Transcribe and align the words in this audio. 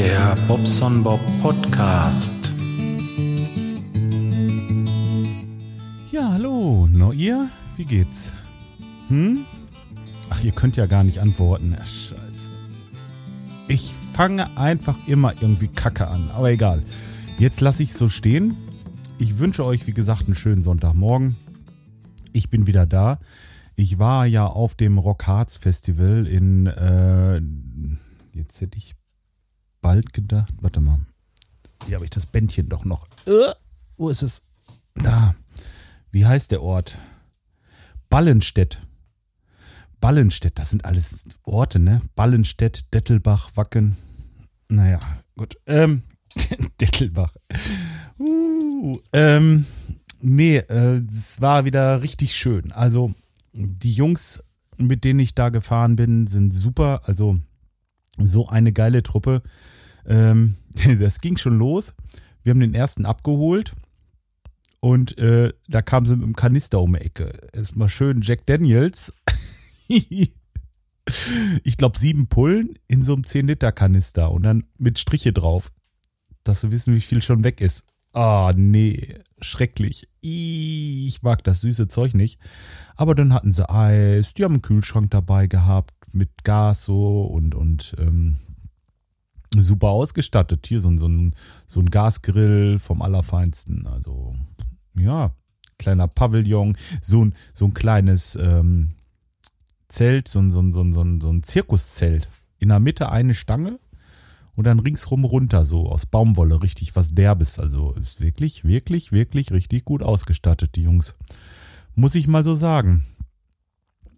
Der 0.00 0.34
Bobson 0.48 1.02
Bob 1.02 1.20
Podcast. 1.42 2.54
Ja, 6.10 6.32
hallo. 6.32 6.88
Na 6.90 7.12
ihr? 7.12 7.50
Wie 7.76 7.84
geht's? 7.84 8.32
Hm? 9.08 9.44
Ach, 10.30 10.42
ihr 10.42 10.52
könnt 10.52 10.78
ja 10.78 10.86
gar 10.86 11.04
nicht 11.04 11.18
antworten. 11.18 11.76
Ach, 11.78 11.86
scheiße. 11.86 12.48
Ich 13.68 13.92
fange 14.14 14.56
einfach 14.56 14.96
immer 15.06 15.34
irgendwie 15.42 15.68
Kacke 15.68 16.08
an. 16.08 16.30
Aber 16.30 16.50
egal. 16.50 16.82
Jetzt 17.38 17.60
lasse 17.60 17.82
ich 17.82 17.90
es 17.90 17.98
so 17.98 18.08
stehen. 18.08 18.56
Ich 19.18 19.38
wünsche 19.38 19.66
euch, 19.66 19.86
wie 19.86 19.92
gesagt, 19.92 20.28
einen 20.28 20.34
schönen 20.34 20.62
Sonntagmorgen. 20.62 21.36
Ich 22.32 22.48
bin 22.48 22.66
wieder 22.66 22.86
da. 22.86 23.18
Ich 23.74 23.98
war 23.98 24.24
ja 24.24 24.46
auf 24.46 24.76
dem 24.76 24.96
Rock 24.96 25.26
Hearts 25.26 25.58
Festival 25.58 26.26
in, 26.26 26.68
äh, 26.68 27.42
jetzt 28.32 28.62
hätte 28.62 28.78
ich 28.78 28.94
bald 29.80 30.12
gedacht, 30.12 30.52
warte 30.60 30.80
mal. 30.80 31.00
Hier 31.86 31.96
habe 31.96 32.04
ich 32.04 32.10
das 32.10 32.26
Bändchen 32.26 32.68
doch 32.68 32.84
noch. 32.84 33.06
Äh, 33.26 33.54
wo 33.96 34.08
ist 34.08 34.22
es? 34.22 34.42
Da. 34.94 35.34
Wie 36.10 36.26
heißt 36.26 36.50
der 36.50 36.62
Ort? 36.62 36.98
Ballenstedt. 38.08 38.80
Ballenstedt, 40.00 40.58
das 40.58 40.70
sind 40.70 40.84
alles 40.84 41.24
Orte, 41.42 41.78
ne? 41.78 42.02
Ballenstedt, 42.16 42.92
Dettelbach, 42.92 43.50
Wacken. 43.54 43.96
Naja, 44.68 44.98
gut. 45.36 45.56
Ähm, 45.66 46.02
Dettelbach. 46.80 47.34
Uh, 48.18 48.98
ähm, 49.12 49.66
nee, 50.20 50.56
äh, 50.56 51.02
es 51.06 51.40
war 51.40 51.64
wieder 51.64 52.02
richtig 52.02 52.34
schön. 52.34 52.72
Also, 52.72 53.12
die 53.52 53.92
Jungs, 53.92 54.42
mit 54.76 55.04
denen 55.04 55.20
ich 55.20 55.34
da 55.34 55.50
gefahren 55.50 55.96
bin, 55.96 56.26
sind 56.26 56.52
super. 56.52 57.02
Also, 57.04 57.38
so 58.18 58.48
eine 58.48 58.72
geile 58.72 59.02
Truppe. 59.02 59.42
Ähm, 60.06 60.56
das 60.98 61.20
ging 61.20 61.36
schon 61.36 61.58
los. 61.58 61.94
Wir 62.42 62.50
haben 62.50 62.60
den 62.60 62.74
ersten 62.74 63.06
abgeholt. 63.06 63.72
Und 64.80 65.18
äh, 65.18 65.52
da 65.68 65.82
kam 65.82 66.06
sie 66.06 66.16
mit 66.16 66.24
dem 66.24 66.36
Kanister 66.36 66.80
um 66.80 66.94
die 66.94 67.00
Ecke. 67.00 67.38
Erstmal 67.52 67.90
schön 67.90 68.22
Jack 68.22 68.46
Daniels. 68.46 69.12
ich 69.88 71.76
glaube 71.76 71.98
sieben 71.98 72.28
Pullen 72.28 72.78
in 72.88 73.02
so 73.02 73.12
einem 73.12 73.22
10-Liter-Kanister 73.22 74.30
und 74.30 74.44
dann 74.44 74.64
mit 74.78 74.98
Striche 74.98 75.32
drauf. 75.32 75.70
Dass 76.44 76.62
sie 76.62 76.70
wissen, 76.70 76.94
wie 76.94 77.00
viel 77.00 77.20
schon 77.20 77.44
weg 77.44 77.60
ist. 77.60 77.84
Ah, 78.12 78.52
nee, 78.56 79.18
schrecklich. 79.40 80.08
Ich 80.20 81.22
mag 81.22 81.44
das 81.44 81.60
süße 81.60 81.88
Zeug 81.88 82.14
nicht. 82.14 82.40
Aber 82.96 83.14
dann 83.14 83.34
hatten 83.34 83.52
sie 83.52 83.68
Eis, 83.68 84.34
die 84.34 84.44
haben 84.44 84.54
einen 84.54 84.62
Kühlschrank 84.62 85.10
dabei 85.10 85.46
gehabt 85.46 85.94
mit 86.12 86.42
Gas 86.42 86.84
so 86.84 87.22
und, 87.24 87.54
und 87.54 87.94
ähm, 87.98 88.38
super 89.56 89.88
ausgestattet. 89.88 90.66
Hier 90.66 90.80
so, 90.80 90.96
so, 90.96 91.08
ein, 91.08 91.34
so 91.66 91.80
ein 91.80 91.86
Gasgrill 91.86 92.78
vom 92.78 93.02
Allerfeinsten. 93.02 93.86
Also, 93.86 94.34
ja, 94.94 95.32
kleiner 95.78 96.08
Pavillon, 96.08 96.76
so 97.02 97.24
ein, 97.24 97.34
so 97.54 97.66
ein 97.66 97.74
kleines 97.74 98.36
ähm, 98.36 98.90
Zelt, 99.88 100.28
so 100.28 100.38
ein, 100.38 100.50
so, 100.50 100.60
ein, 100.60 100.72
so, 100.72 100.80
ein, 100.82 101.20
so 101.20 101.30
ein 101.30 101.42
Zirkuszelt. 101.42 102.28
In 102.58 102.68
der 102.68 102.80
Mitte 102.80 103.10
eine 103.10 103.34
Stange 103.34 103.78
und 104.54 104.64
dann 104.64 104.78
ringsrum 104.78 105.24
runter, 105.24 105.64
so 105.64 105.88
aus 105.88 106.06
Baumwolle, 106.06 106.62
richtig 106.62 106.94
was 106.94 107.14
Derbes. 107.14 107.58
Also 107.58 107.92
ist 107.94 108.20
wirklich, 108.20 108.64
wirklich, 108.64 109.10
wirklich 109.10 109.50
richtig 109.52 109.84
gut 109.84 110.02
ausgestattet, 110.02 110.76
die 110.76 110.82
Jungs. 110.82 111.14
Muss 111.94 112.14
ich 112.14 112.28
mal 112.28 112.44
so 112.44 112.54
sagen. 112.54 113.04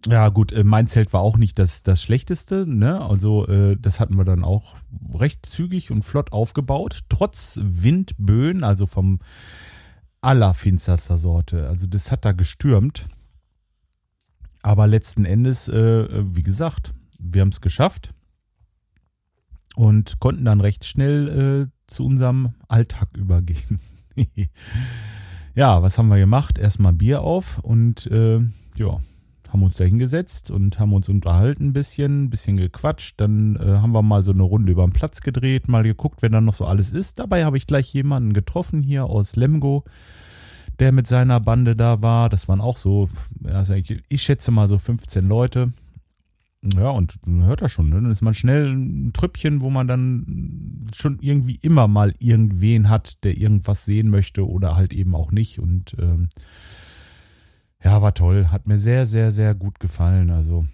Ja, 0.07 0.27
gut, 0.29 0.51
äh, 0.51 0.65
mein 0.65 0.87
Zelt 0.87 1.13
war 1.13 1.21
auch 1.21 1.37
nicht 1.37 1.57
das, 1.59 1.81
das 1.81 2.03
schlechteste, 2.03 2.65
ne? 2.67 2.99
Also, 3.01 3.47
äh, 3.47 3.77
das 3.79 3.99
hatten 3.99 4.17
wir 4.17 4.25
dann 4.25 4.43
auch 4.43 4.75
recht 5.13 5.45
zügig 5.45 5.91
und 5.91 6.03
flott 6.03 6.33
aufgebaut, 6.33 7.01
trotz 7.07 7.57
Windböen, 7.61 8.65
also 8.65 8.85
vom 8.85 9.19
allerfinsterster 10.19 11.17
Sorte. 11.17 11.69
Also, 11.69 11.87
das 11.87 12.11
hat 12.11 12.25
da 12.25 12.33
gestürmt. 12.33 13.07
Aber 14.61 14.87
letzten 14.87 15.25
Endes, 15.25 15.69
äh, 15.69 16.07
wie 16.35 16.43
gesagt, 16.43 16.93
wir 17.19 17.41
haben 17.41 17.49
es 17.49 17.61
geschafft 17.61 18.13
und 19.75 20.19
konnten 20.19 20.45
dann 20.45 20.61
recht 20.61 20.85
schnell 20.85 21.69
zu 21.87 22.05
unserem 22.05 22.53
Alltag 22.67 23.09
übergehen. 23.17 23.79
ja, 25.55 25.81
was 25.81 25.97
haben 25.97 26.09
wir 26.09 26.17
gemacht? 26.17 26.57
Erstmal 26.57 26.93
Bier 26.93 27.21
auf 27.21 27.59
und 27.59 28.09
ja, 28.75 28.99
haben 29.53 29.63
uns 29.63 29.77
da 29.77 29.83
hingesetzt 29.83 30.49
und 30.49 30.79
haben 30.79 30.93
uns 30.93 31.07
unterhalten 31.09 31.67
ein 31.67 31.73
bisschen, 31.73 32.23
ein 32.23 32.29
bisschen 32.31 32.57
gequatscht. 32.57 33.21
Dann 33.21 33.55
äh, 33.55 33.77
haben 33.77 33.93
wir 33.93 34.01
mal 34.01 34.23
so 34.23 34.31
eine 34.31 34.41
Runde 34.41 34.71
über 34.71 34.85
den 34.85 34.93
Platz 34.93 35.21
gedreht, 35.21 35.67
mal 35.67 35.83
geguckt, 35.83 36.23
wer 36.23 36.29
da 36.29 36.41
noch 36.41 36.55
so 36.55 36.65
alles 36.65 36.89
ist. 36.89 37.19
Dabei 37.19 37.45
habe 37.45 37.57
ich 37.57 37.67
gleich 37.67 37.93
jemanden 37.93 38.33
getroffen 38.33 38.81
hier 38.81 39.05
aus 39.05 39.35
Lemgo, 39.35 39.83
der 40.79 40.91
mit 40.91 41.05
seiner 41.05 41.39
Bande 41.39 41.75
da 41.75 42.01
war. 42.01 42.29
Das 42.29 42.49
waren 42.49 42.61
auch 42.61 42.77
so, 42.77 43.07
also 43.43 43.75
ich 43.75 44.21
schätze 44.21 44.49
mal 44.49 44.67
so 44.67 44.79
15 44.79 45.27
Leute. 45.27 45.71
Ja, 46.75 46.89
und 46.89 47.15
hört 47.27 47.61
er 47.61 47.69
schon, 47.69 47.89
ne? 47.89 47.95
Dann 47.95 48.09
ist 48.09 48.21
man 48.21 48.33
schnell 48.33 48.73
ein 48.73 49.11
Trüppchen, 49.13 49.61
wo 49.61 49.69
man 49.69 49.85
dann 49.85 50.79
schon 50.95 51.19
irgendwie 51.19 51.59
immer 51.61 51.89
mal 51.89 52.13
irgendwen 52.19 52.89
hat, 52.89 53.23
der 53.25 53.37
irgendwas 53.37 53.83
sehen 53.83 54.09
möchte 54.09 54.47
oder 54.47 54.75
halt 54.77 54.93
eben 54.93 55.13
auch 55.13 55.31
nicht. 55.31 55.59
Und 55.59 55.95
ähm, 55.99 56.29
ja, 57.83 58.01
war 58.01 58.13
toll. 58.13 58.47
Hat 58.47 58.67
mir 58.67 58.79
sehr, 58.79 59.05
sehr, 59.05 59.31
sehr 59.31 59.55
gut 59.55 59.79
gefallen. 59.79 60.29
Also 60.29 60.65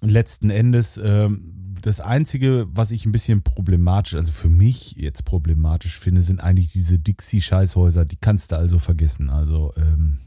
letzten 0.00 0.50
Endes, 0.50 0.98
ähm, 0.98 1.74
das 1.80 2.00
Einzige, 2.00 2.66
was 2.70 2.90
ich 2.90 3.04
ein 3.04 3.12
bisschen 3.12 3.42
problematisch, 3.42 4.14
also 4.14 4.32
für 4.32 4.48
mich 4.48 4.92
jetzt 4.92 5.24
problematisch 5.24 5.98
finde, 5.98 6.22
sind 6.22 6.40
eigentlich 6.40 6.72
diese 6.72 6.98
Dixie-Scheißhäuser. 6.98 8.06
Die 8.06 8.16
kannst 8.16 8.52
du 8.52 8.56
also 8.56 8.78
vergessen. 8.78 9.28
Also, 9.28 9.72
ähm, 9.76 10.18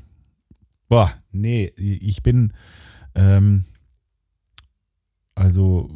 boah, 0.88 1.12
nee, 1.32 1.66
ich 1.76 2.22
bin, 2.22 2.54
ähm, 3.16 3.66
also 5.34 5.90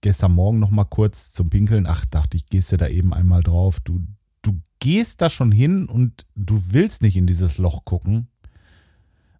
gestern 0.00 0.32
Morgen 0.32 0.58
noch 0.58 0.70
mal 0.70 0.84
kurz 0.84 1.32
zum 1.32 1.48
Pinkeln. 1.48 1.86
Ach, 1.86 2.04
dachte 2.06 2.36
ich, 2.36 2.48
gehst 2.48 2.72
du 2.72 2.76
da 2.76 2.88
eben 2.88 3.14
einmal 3.14 3.42
drauf. 3.42 3.78
Du, 3.80 4.04
du 4.42 4.58
gehst 4.80 5.22
da 5.22 5.30
schon 5.30 5.52
hin 5.52 5.86
und 5.86 6.26
du 6.34 6.60
willst 6.70 7.02
nicht 7.02 7.16
in 7.16 7.26
dieses 7.26 7.58
Loch 7.58 7.84
gucken. 7.84 8.28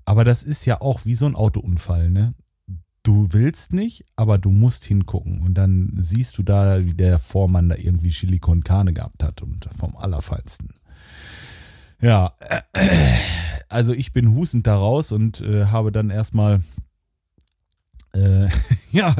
Aber 0.04 0.24
das 0.24 0.42
ist 0.42 0.66
ja 0.66 0.80
auch 0.80 1.04
wie 1.04 1.14
so 1.14 1.26
ein 1.26 1.34
Autounfall, 1.34 2.10
ne? 2.10 2.34
Du 3.02 3.32
willst 3.32 3.72
nicht, 3.72 4.04
aber 4.16 4.38
du 4.38 4.50
musst 4.50 4.84
hingucken. 4.84 5.42
Und 5.42 5.54
dann 5.54 5.92
siehst 5.98 6.38
du 6.38 6.42
da, 6.42 6.84
wie 6.84 6.94
der 6.94 7.18
Vormann 7.18 7.68
da 7.68 7.76
irgendwie 7.76 8.10
Chili 8.10 8.38
con 8.38 8.64
Carne 8.64 8.94
gehabt 8.94 9.22
hat 9.22 9.42
und 9.42 9.68
vom 9.76 9.96
Allerfeinsten. 9.96 10.72
Ja, 12.00 12.34
also 13.68 13.92
ich 13.92 14.12
bin 14.12 14.34
husend 14.34 14.66
da 14.66 14.76
raus 14.76 15.12
und 15.12 15.40
äh, 15.40 15.66
habe 15.66 15.92
dann 15.92 16.10
erstmal 16.10 16.60
äh, 18.14 18.48
ja, 18.92 19.14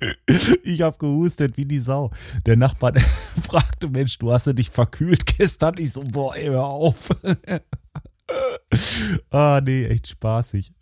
ich 0.62 0.82
habe 0.82 0.98
gehustet 0.98 1.56
wie 1.56 1.64
die 1.64 1.80
Sau. 1.80 2.10
Der 2.46 2.56
Nachbar 2.56 2.92
der 2.92 3.02
fragte, 3.02 3.88
Mensch, 3.88 4.18
du 4.18 4.32
hast 4.32 4.46
ja 4.46 4.52
dich 4.52 4.70
verkühlt 4.70 5.26
gestern. 5.26 5.74
Ich 5.78 5.92
so, 5.92 6.04
boah, 6.04 6.36
ey, 6.36 6.46
hör 6.46 6.66
auf. 6.66 7.10
ah, 9.30 9.60
nee, 9.64 9.86
echt 9.86 10.08
spaßig. 10.08 10.72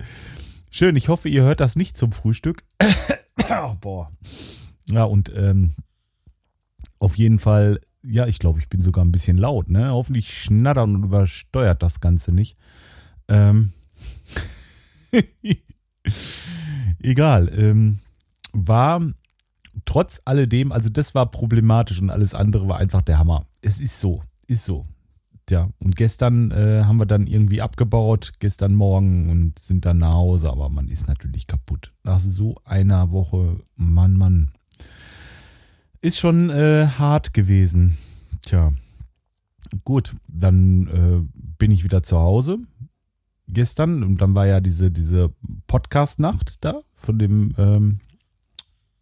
Schön, 0.71 0.97
ich 0.97 1.09
hoffe, 1.09 1.29
ihr 1.29 1.43
hört 1.43 1.61
das 1.61 1.77
nicht 1.77 1.97
zum 1.97 2.13
Frühstück. 2.13 2.65
oh, 3.51 3.75
boah. 3.81 4.13
Ja, 4.91 5.05
und 5.05 5.33
ähm, 5.35 5.75
auf 6.99 7.17
jeden 7.17 7.39
Fall, 7.39 7.81
ja, 8.03 8.27
ich 8.27 8.39
glaube, 8.39 8.59
ich 8.59 8.69
bin 8.69 8.83
sogar 8.83 9.05
ein 9.05 9.13
bisschen 9.13 9.39
laut, 9.39 9.71
ne? 9.71 9.91
Hoffentlich 9.91 10.33
schnattern 10.33 10.95
und 10.95 11.05
übersteuert 11.05 11.83
das 11.83 12.01
Ganze 12.01 12.33
nicht. 12.33 12.57
Ähm. 13.29 13.73
Egal. 17.01 17.49
Ähm, 17.53 17.99
war 18.53 19.03
trotz 19.85 20.21
alledem, 20.25 20.73
also 20.73 20.91
das 20.91 21.15
war 21.15 21.31
problematisch 21.31 22.01
und 22.01 22.11
alles 22.11 22.35
andere 22.35 22.69
war 22.69 22.79
einfach 22.79 23.03
der 23.03 23.19
Hammer. 23.19 23.47
Es 23.61 23.81
ist 23.81 24.01
so, 24.01 24.23
ist 24.47 24.65
so. 24.65 24.87
Ja, 25.51 25.71
und 25.79 25.97
gestern 25.97 26.51
äh, 26.51 26.83
haben 26.85 26.99
wir 26.99 27.07
dann 27.07 27.27
irgendwie 27.27 27.63
abgebaut, 27.63 28.33
gestern 28.39 28.75
Morgen 28.75 29.31
und 29.31 29.59
sind 29.59 29.87
dann 29.87 29.99
nach 29.99 30.13
Hause, 30.13 30.51
aber 30.51 30.69
man 30.69 30.89
ist 30.89 31.09
natürlich 31.09 31.47
kaputt. 31.47 31.93
Nach 32.03 32.19
so 32.19 32.57
einer 32.65 33.13
Woche, 33.13 33.61
Mann, 33.75 34.15
Mann. 34.15 34.51
Ist 36.01 36.19
schon 36.19 36.51
äh, 36.51 36.87
hart 36.99 37.33
gewesen. 37.33 37.97
Tja. 38.43 38.73
Gut, 39.85 40.15
dann 40.29 40.87
äh, 40.89 41.41
bin 41.59 41.71
ich 41.71 41.85
wieder 41.85 42.03
zu 42.03 42.19
Hause, 42.19 42.59
gestern 43.49 44.03
und 44.03 44.21
dann 44.21 44.35
war 44.35 44.47
ja 44.47 44.61
diese, 44.61 44.91
diese 44.91 45.35
Podcast-Nacht 45.67 46.65
da 46.65 46.81
von 46.95 47.19
dem, 47.19 47.55
ähm, 47.59 48.01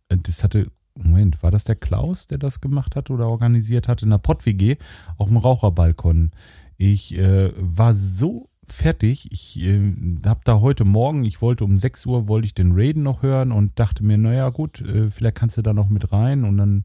das 0.08 0.42
hatte, 0.42 0.70
Moment, 0.96 1.42
war 1.42 1.50
das 1.50 1.64
der 1.64 1.76
Klaus, 1.76 2.26
der 2.26 2.38
das 2.38 2.60
gemacht 2.60 2.96
hat 2.96 3.10
oder 3.10 3.28
organisiert 3.28 3.88
hat 3.88 4.02
in 4.02 4.10
der 4.10 4.18
Pott-WG 4.18 4.76
auf 5.18 5.28
dem 5.28 5.36
Raucherbalkon? 5.36 6.30
Ich 6.76 7.16
äh, 7.16 7.52
war 7.56 7.94
so 7.94 8.48
fertig. 8.64 9.30
Ich 9.30 9.60
äh, 9.60 9.92
habe 10.24 10.40
da 10.44 10.60
heute 10.60 10.84
Morgen, 10.84 11.24
ich 11.24 11.40
wollte 11.40 11.64
um 11.64 11.78
6 11.78 12.06
Uhr, 12.06 12.28
wollte 12.28 12.46
ich 12.46 12.54
den 12.54 12.72
Raiden 12.74 13.02
noch 13.02 13.22
hören 13.22 13.52
und 13.52 13.78
dachte 13.78 14.04
mir, 14.04 14.18
naja 14.18 14.48
gut, 14.50 14.80
äh, 14.80 15.10
vielleicht 15.10 15.36
kannst 15.36 15.56
du 15.56 15.62
da 15.62 15.72
noch 15.72 15.88
mit 15.88 16.12
rein 16.12 16.44
und 16.44 16.56
dann 16.56 16.84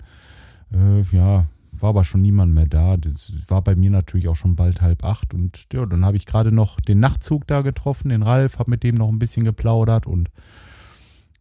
Äh, 0.74 1.02
ja, 1.16 1.48
war 1.74 1.90
aber 1.90 2.06
schon 2.06 2.22
niemand 2.22 2.54
mehr 2.54 2.68
da. 2.68 2.98
Das 2.98 3.34
war 3.48 3.62
bei 3.62 3.76
mir 3.76 3.90
natürlich 3.90 4.28
auch 4.28 4.36
schon 4.36 4.56
bald 4.56 4.82
halb 4.82 5.04
acht. 5.04 5.34
Und 5.34 5.68
ja, 5.74 5.86
dann 5.86 6.06
habe 6.06 6.18
ich 6.18 6.26
gerade 6.26 6.52
noch 6.52 6.80
den 6.80 7.00
Nachtzug 7.00 7.48
da 7.48 7.62
getroffen, 7.62 8.10
den 8.10 8.24
Ralf, 8.24 8.60
habe 8.60 8.72
mit 8.72 8.84
dem 8.84 8.96
noch 8.96 9.10
ein 9.10 9.20
bisschen 9.20 9.46
geplaudert 9.46 10.06
und 10.06 10.30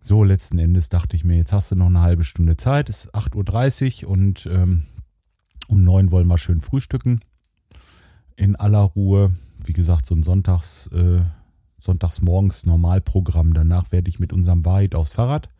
so 0.00 0.24
letzten 0.24 0.58
Endes 0.58 0.88
dachte 0.88 1.14
ich 1.14 1.24
mir, 1.24 1.36
jetzt 1.36 1.52
hast 1.52 1.70
du 1.70 1.76
noch 1.76 1.86
eine 1.86 2.00
halbe 2.00 2.24
Stunde 2.24 2.56
Zeit, 2.56 2.88
es 2.88 3.04
ist 3.04 3.14
8.30 3.14 4.04
Uhr 4.04 4.10
und 4.10 4.46
ähm, 4.50 4.82
um 5.68 5.82
neun 5.82 6.10
wollen 6.10 6.26
wir 6.26 6.38
schön 6.38 6.60
frühstücken. 6.60 7.20
In 8.34 8.56
aller 8.56 8.80
Ruhe. 8.80 9.32
Wie 9.62 9.74
gesagt, 9.74 10.06
so 10.06 10.14
ein 10.14 10.22
Sonntags, 10.22 10.88
äh, 10.88 11.20
Sonntagsmorgens 11.78 12.66
Normalprogramm. 12.66 13.52
Danach 13.52 13.92
werde 13.92 14.08
ich 14.08 14.18
mit 14.18 14.32
unserem 14.32 14.64
Wahrheit 14.64 14.94
aufs 14.94 15.12
Fahrrad. 15.12 15.50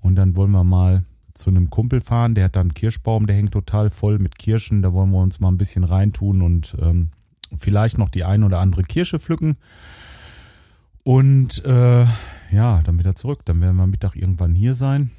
Und 0.00 0.16
dann 0.16 0.34
wollen 0.34 0.50
wir 0.50 0.64
mal 0.64 1.04
zu 1.34 1.50
einem 1.50 1.70
Kumpel 1.70 2.00
fahren, 2.00 2.34
der 2.34 2.44
hat 2.44 2.56
dann 2.56 2.62
einen 2.62 2.74
Kirschbaum, 2.74 3.26
der 3.26 3.36
hängt 3.36 3.52
total 3.52 3.90
voll 3.90 4.18
mit 4.18 4.38
Kirschen. 4.38 4.82
Da 4.82 4.92
wollen 4.92 5.10
wir 5.10 5.20
uns 5.20 5.38
mal 5.38 5.50
ein 5.50 5.58
bisschen 5.58 5.84
reintun 5.84 6.42
und 6.42 6.76
ähm, 6.80 7.10
vielleicht 7.56 7.96
noch 7.96 8.08
die 8.08 8.24
ein 8.24 8.42
oder 8.42 8.58
andere 8.58 8.82
Kirsche 8.82 9.20
pflücken. 9.20 9.56
Und 11.04 11.64
äh, 11.64 12.06
ja, 12.50 12.82
dann 12.82 12.98
wieder 12.98 13.14
zurück. 13.14 13.44
Dann 13.44 13.60
werden 13.60 13.76
wir 13.76 13.86
Mittag 13.86 14.16
irgendwann 14.16 14.54
hier 14.54 14.74
sein. 14.74 15.10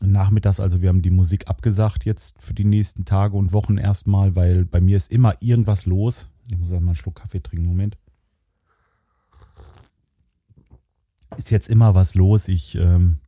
Nachmittags, 0.00 0.60
also 0.60 0.82
wir 0.82 0.88
haben 0.88 1.02
die 1.02 1.10
Musik 1.10 1.48
abgesagt 1.48 2.04
jetzt 2.04 2.40
für 2.42 2.52
die 2.52 2.64
nächsten 2.64 3.04
Tage 3.04 3.36
und 3.36 3.52
Wochen 3.52 3.78
erstmal, 3.78 4.36
weil 4.36 4.64
bei 4.64 4.80
mir 4.80 4.96
ist 4.96 5.10
immer 5.10 5.36
irgendwas 5.40 5.86
los. 5.86 6.26
Ich 6.50 6.58
muss 6.58 6.70
erstmal 6.70 6.90
einen 6.90 6.96
Schluck 6.96 7.16
Kaffee 7.16 7.40
trinken, 7.40 7.66
Moment. 7.66 7.96
Ist 11.36 11.50
jetzt 11.50 11.68
immer 11.68 11.94
was 11.94 12.14
los. 12.14 12.48
Ich 12.48 12.74
ähm, 12.74 13.18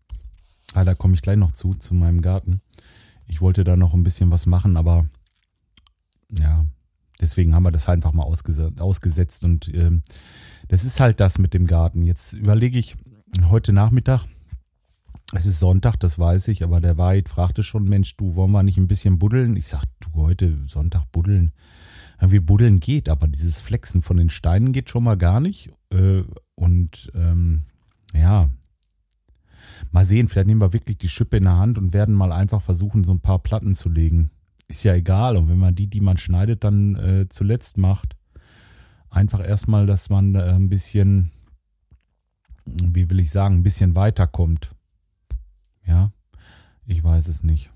Ah, 0.76 0.84
da 0.84 0.94
komme 0.94 1.14
ich 1.14 1.22
gleich 1.22 1.38
noch 1.38 1.52
zu, 1.52 1.72
zu 1.72 1.94
meinem 1.94 2.20
Garten. 2.20 2.60
Ich 3.28 3.40
wollte 3.40 3.64
da 3.64 3.78
noch 3.78 3.94
ein 3.94 4.02
bisschen 4.02 4.30
was 4.30 4.44
machen, 4.44 4.76
aber 4.76 5.06
ja, 6.28 6.66
deswegen 7.20 7.54
haben 7.54 7.64
wir 7.64 7.72
das 7.72 7.88
einfach 7.88 8.12
mal 8.12 8.24
ausgesetzt. 8.24 9.44
Und 9.44 9.72
ähm, 9.74 10.02
das 10.68 10.84
ist 10.84 11.00
halt 11.00 11.20
das 11.20 11.38
mit 11.38 11.54
dem 11.54 11.66
Garten. 11.66 12.02
Jetzt 12.02 12.32
überlege 12.32 12.78
ich 12.78 12.96
heute 13.48 13.72
Nachmittag, 13.72 14.24
es 15.32 15.46
ist 15.46 15.58
Sonntag, 15.58 15.96
das 15.96 16.18
weiß 16.18 16.48
ich, 16.48 16.62
aber 16.62 16.80
der 16.80 16.96
Wahrheit 16.96 17.28
fragte 17.28 17.62
schon, 17.62 17.84
Mensch, 17.84 18.16
du, 18.16 18.36
wollen 18.36 18.52
wir 18.52 18.62
nicht 18.62 18.78
ein 18.78 18.86
bisschen 18.86 19.18
buddeln? 19.18 19.56
Ich 19.56 19.66
sag, 19.66 19.84
du, 20.00 20.22
heute 20.22 20.56
Sonntag 20.66 21.10
buddeln. 21.12 21.52
Wie 22.20 22.40
buddeln 22.40 22.80
geht, 22.80 23.08
aber 23.10 23.28
dieses 23.28 23.60
Flexen 23.60 24.00
von 24.00 24.16
den 24.16 24.30
Steinen 24.30 24.72
geht 24.72 24.88
schon 24.88 25.04
mal 25.04 25.18
gar 25.18 25.40
nicht. 25.40 25.70
Äh, 25.90 26.22
und 26.54 27.12
ähm, 27.14 27.64
ja, 28.14 28.48
Mal 29.90 30.06
sehen, 30.06 30.28
vielleicht 30.28 30.46
nehmen 30.46 30.60
wir 30.60 30.72
wirklich 30.72 30.98
die 30.98 31.08
Schippe 31.08 31.36
in 31.36 31.44
der 31.44 31.56
Hand 31.56 31.78
und 31.78 31.92
werden 31.92 32.14
mal 32.14 32.32
einfach 32.32 32.62
versuchen, 32.62 33.04
so 33.04 33.12
ein 33.12 33.20
paar 33.20 33.38
Platten 33.38 33.74
zu 33.74 33.88
legen. 33.88 34.30
Ist 34.68 34.84
ja 34.84 34.94
egal. 34.94 35.36
Und 35.36 35.48
wenn 35.48 35.58
man 35.58 35.74
die, 35.74 35.88
die 35.88 36.00
man 36.00 36.16
schneidet, 36.16 36.64
dann 36.64 36.96
äh, 36.96 37.28
zuletzt 37.28 37.78
macht, 37.78 38.16
einfach 39.10 39.46
erstmal, 39.46 39.86
dass 39.86 40.10
man 40.10 40.34
äh, 40.34 40.52
ein 40.52 40.68
bisschen, 40.68 41.30
wie 42.64 43.08
will 43.08 43.20
ich 43.20 43.30
sagen, 43.30 43.56
ein 43.56 43.62
bisschen 43.62 43.96
weiterkommt. 43.96 44.74
Ja, 45.84 46.12
ich 46.84 47.02
weiß 47.02 47.28
es 47.28 47.42
nicht. 47.42 47.70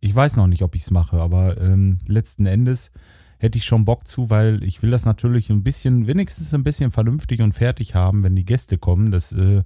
Ich 0.00 0.14
weiß 0.14 0.36
noch 0.36 0.48
nicht, 0.48 0.62
ob 0.62 0.74
ich 0.74 0.82
es 0.82 0.90
mache, 0.90 1.20
aber 1.20 1.60
ähm, 1.60 1.96
letzten 2.08 2.46
Endes 2.46 2.90
hätte 3.38 3.58
ich 3.58 3.64
schon 3.64 3.84
Bock 3.84 4.06
zu, 4.06 4.30
weil 4.30 4.62
ich 4.64 4.82
will 4.82 4.90
das 4.90 5.04
natürlich 5.04 5.50
ein 5.50 5.62
bisschen, 5.62 6.06
wenigstens 6.06 6.54
ein 6.54 6.62
bisschen 6.62 6.90
vernünftig 6.90 7.40
und 7.40 7.52
fertig 7.52 7.94
haben, 7.94 8.22
wenn 8.22 8.36
die 8.36 8.44
Gäste 8.44 8.78
kommen. 8.78 9.10
Das 9.10 9.32
äh, 9.32 9.62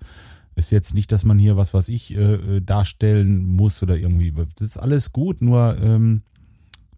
ist 0.55 0.70
jetzt 0.70 0.94
nicht, 0.94 1.12
dass 1.12 1.25
man 1.25 1.38
hier 1.38 1.56
was, 1.56 1.75
was 1.75 1.88
ich 1.88 2.14
äh, 2.14 2.34
äh, 2.34 2.61
darstellen 2.61 3.46
muss 3.46 3.82
oder 3.82 3.96
irgendwie. 3.96 4.32
Das 4.32 4.61
ist 4.61 4.76
alles 4.78 5.12
gut, 5.12 5.43
nur 5.43 5.78
ähm, 5.78 6.23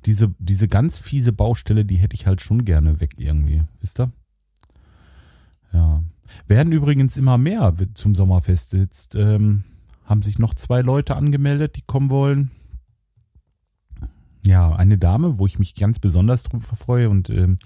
diese, 0.06 0.34
diese 0.38 0.68
ganz 0.68 0.98
fiese 0.98 1.32
Baustelle, 1.32 1.84
die 1.84 1.96
hätte 1.96 2.14
ich 2.14 2.26
halt 2.26 2.40
schon 2.40 2.64
gerne 2.64 3.00
weg 3.00 3.14
irgendwie. 3.16 3.64
Wisst 3.80 4.00
ihr? 4.00 4.10
Ja. 5.72 6.02
Werden 6.46 6.72
übrigens 6.72 7.16
immer 7.16 7.38
mehr 7.38 7.72
zum 7.94 8.14
Sommerfest. 8.14 8.74
Jetzt 8.74 9.14
ähm, 9.14 9.64
haben 10.04 10.22
sich 10.22 10.38
noch 10.38 10.54
zwei 10.54 10.82
Leute 10.82 11.16
angemeldet, 11.16 11.76
die 11.76 11.82
kommen 11.82 12.10
wollen. 12.10 12.50
Ja, 14.46 14.74
eine 14.74 14.98
Dame, 14.98 15.38
wo 15.38 15.46
ich 15.46 15.58
mich 15.58 15.74
ganz 15.74 15.98
besonders 15.98 16.42
drüber 16.42 16.64
freue 16.64 17.10
und 17.10 17.28
ähm, 17.28 17.58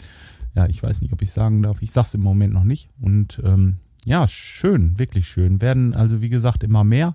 ja, 0.55 0.67
ich 0.67 0.83
weiß 0.83 1.01
nicht, 1.01 1.13
ob 1.13 1.23
ich 1.23 1.31
sagen 1.31 1.63
darf. 1.63 1.81
Ich 1.81 1.93
sag's 1.93 2.15
im 2.15 2.23
Moment 2.23 2.53
noch 2.53 2.65
nicht. 2.65 2.91
Und 3.01 3.41
ähm, 3.45 3.79
ja, 4.05 4.27
schön, 4.27 4.99
wirklich 4.99 5.29
schön. 5.29 5.61
Werden 5.61 5.95
also, 5.95 6.21
wie 6.21 6.29
gesagt, 6.29 6.65
immer 6.65 6.85
mehr 6.85 7.15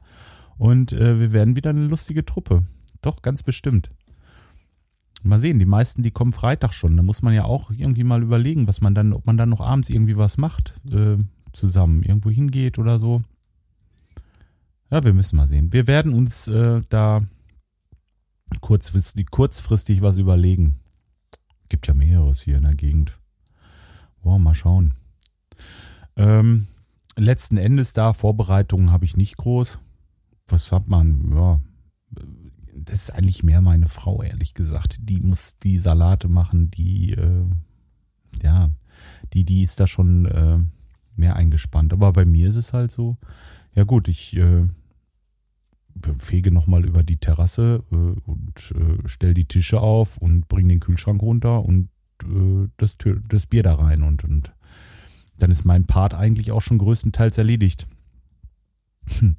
und 0.58 0.94
äh, 0.94 1.20
wir 1.20 1.34
werden 1.34 1.56
wieder 1.56 1.72
eine 1.72 1.88
lustige 1.88 2.26
Truppe. 2.26 2.64
Doch, 3.02 3.22
ganz 3.22 3.44
bestimmt. 3.44 3.90
Mal 5.28 5.40
sehen, 5.40 5.60
die 5.60 5.66
meisten, 5.66 6.04
die 6.04 6.12
kommen 6.12 6.32
Freitag 6.32 6.74
schon. 6.74 6.98
Da 6.98 7.04
muss 7.04 7.22
man 7.22 7.34
ja 7.34 7.46
auch 7.46 7.72
irgendwie 7.72 8.04
mal 8.04 8.24
überlegen, 8.24 8.68
was 8.68 8.82
man 8.82 8.96
dann, 8.96 9.14
ob 9.14 9.26
man 9.26 9.38
dann 9.38 9.50
noch 9.50 9.62
abends 9.62 9.90
irgendwie 9.90 10.18
was 10.18 10.38
macht, 10.38 10.74
äh, 10.92 11.18
zusammen, 11.54 12.04
irgendwo 12.04 12.30
hingeht 12.30 12.80
oder 12.80 13.00
so. 13.00 13.22
Ja, 14.90 15.04
wir 15.04 15.14
müssen 15.14 15.36
mal 15.36 15.48
sehen. 15.48 15.74
Wir 15.74 15.88
werden 15.88 16.14
uns 16.14 16.48
äh, 16.48 16.82
da 16.90 17.24
kurzfristig, 18.62 19.30
kurzfristig 19.30 20.02
was 20.02 20.18
überlegen. 20.18 20.80
Gibt 21.70 21.88
ja 21.88 21.94
mehreres 21.94 22.42
hier 22.42 22.58
in 22.58 22.64
der 22.64 22.76
Gegend. 22.76 23.20
Boah, 24.22 24.40
mal 24.40 24.56
schauen. 24.56 24.94
Ähm, 26.16 26.68
letzten 27.16 27.58
Endes 27.58 27.94
da, 27.94 28.14
Vorbereitungen 28.14 28.92
habe 28.92 29.06
ich 29.06 29.18
nicht 29.18 29.38
groß. 29.38 29.80
Was 30.48 30.72
hat 30.72 30.88
man? 30.88 31.32
Ja, 31.34 31.60
das 32.84 32.96
ist 32.96 33.10
eigentlich 33.12 33.44
mehr 33.44 33.62
meine 33.62 33.88
Frau, 33.88 34.22
ehrlich 34.24 34.54
gesagt. 34.54 34.98
Die 35.02 35.20
muss 35.20 35.58
die 35.58 35.80
Salate 35.80 36.28
machen, 36.28 36.72
die, 36.72 37.14
äh, 37.14 37.46
ja, 38.44 38.70
die, 39.34 39.44
die 39.44 39.64
ist 39.64 39.80
da 39.80 39.88
schon 39.88 40.26
äh, 40.26 40.60
mehr 41.16 41.36
eingespannt. 41.36 41.94
Aber 41.94 42.14
bei 42.14 42.26
mir 42.26 42.50
ist 42.50 42.56
es 42.56 42.74
halt 42.74 42.92
so, 42.92 43.18
ja 43.74 43.84
gut, 43.84 44.08
ich 44.08 44.36
äh, 44.38 44.68
fege 46.18 46.52
nochmal 46.52 46.86
über 46.86 47.04
die 47.04 47.18
Terrasse 47.18 47.84
äh, 47.92 47.96
und 47.96 48.74
äh, 48.76 48.98
stell 49.06 49.34
die 49.34 49.46
Tische 49.46 49.82
auf 49.82 50.18
und 50.18 50.48
bring 50.48 50.68
den 50.70 50.80
Kühlschrank 50.80 51.22
runter 51.22 51.64
und 51.64 51.90
äh, 52.24 52.70
das, 52.78 52.98
das 53.28 53.48
Bier 53.48 53.64
da 53.64 53.76
rein 53.76 54.04
und, 54.04 54.24
und 54.24 54.54
dann 55.38 55.52
ist 55.52 55.66
mein 55.66 55.86
Part 55.86 56.14
eigentlich 56.14 56.52
auch 56.52 56.62
schon 56.62 56.78
größtenteils 56.78 57.38
erledigt. 57.38 57.88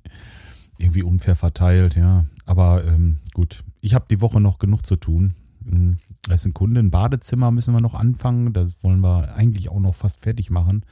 Irgendwie 0.79 1.03
unfair 1.03 1.37
verteilt, 1.37 1.97
ja. 1.97 2.25
Aber 2.47 2.85
ähm, 2.85 3.19
gut, 3.35 3.65
ich 3.81 3.95
habe 3.95 4.07
die 4.09 4.21
Woche 4.21 4.41
noch 4.41 4.59
genug 4.59 4.87
zu 4.87 4.97
tun. 4.97 5.35
Hm, 5.65 5.99
da 6.23 6.35
ist 6.35 6.47
ein 6.47 6.55
Kunde, 6.55 6.81
ein 6.81 6.91
Badezimmer 6.91 7.51
müssen 7.51 7.75
wir 7.75 7.81
noch 7.81 7.95
anfangen. 7.95 8.53
Das 8.53 8.83
wollen 8.83 9.01
wir 9.01 9.35
eigentlich 9.35 9.69
auch 9.69 9.81
noch 9.81 9.95
fast 9.95 10.23
fertig 10.23 10.51
machen. 10.51 10.85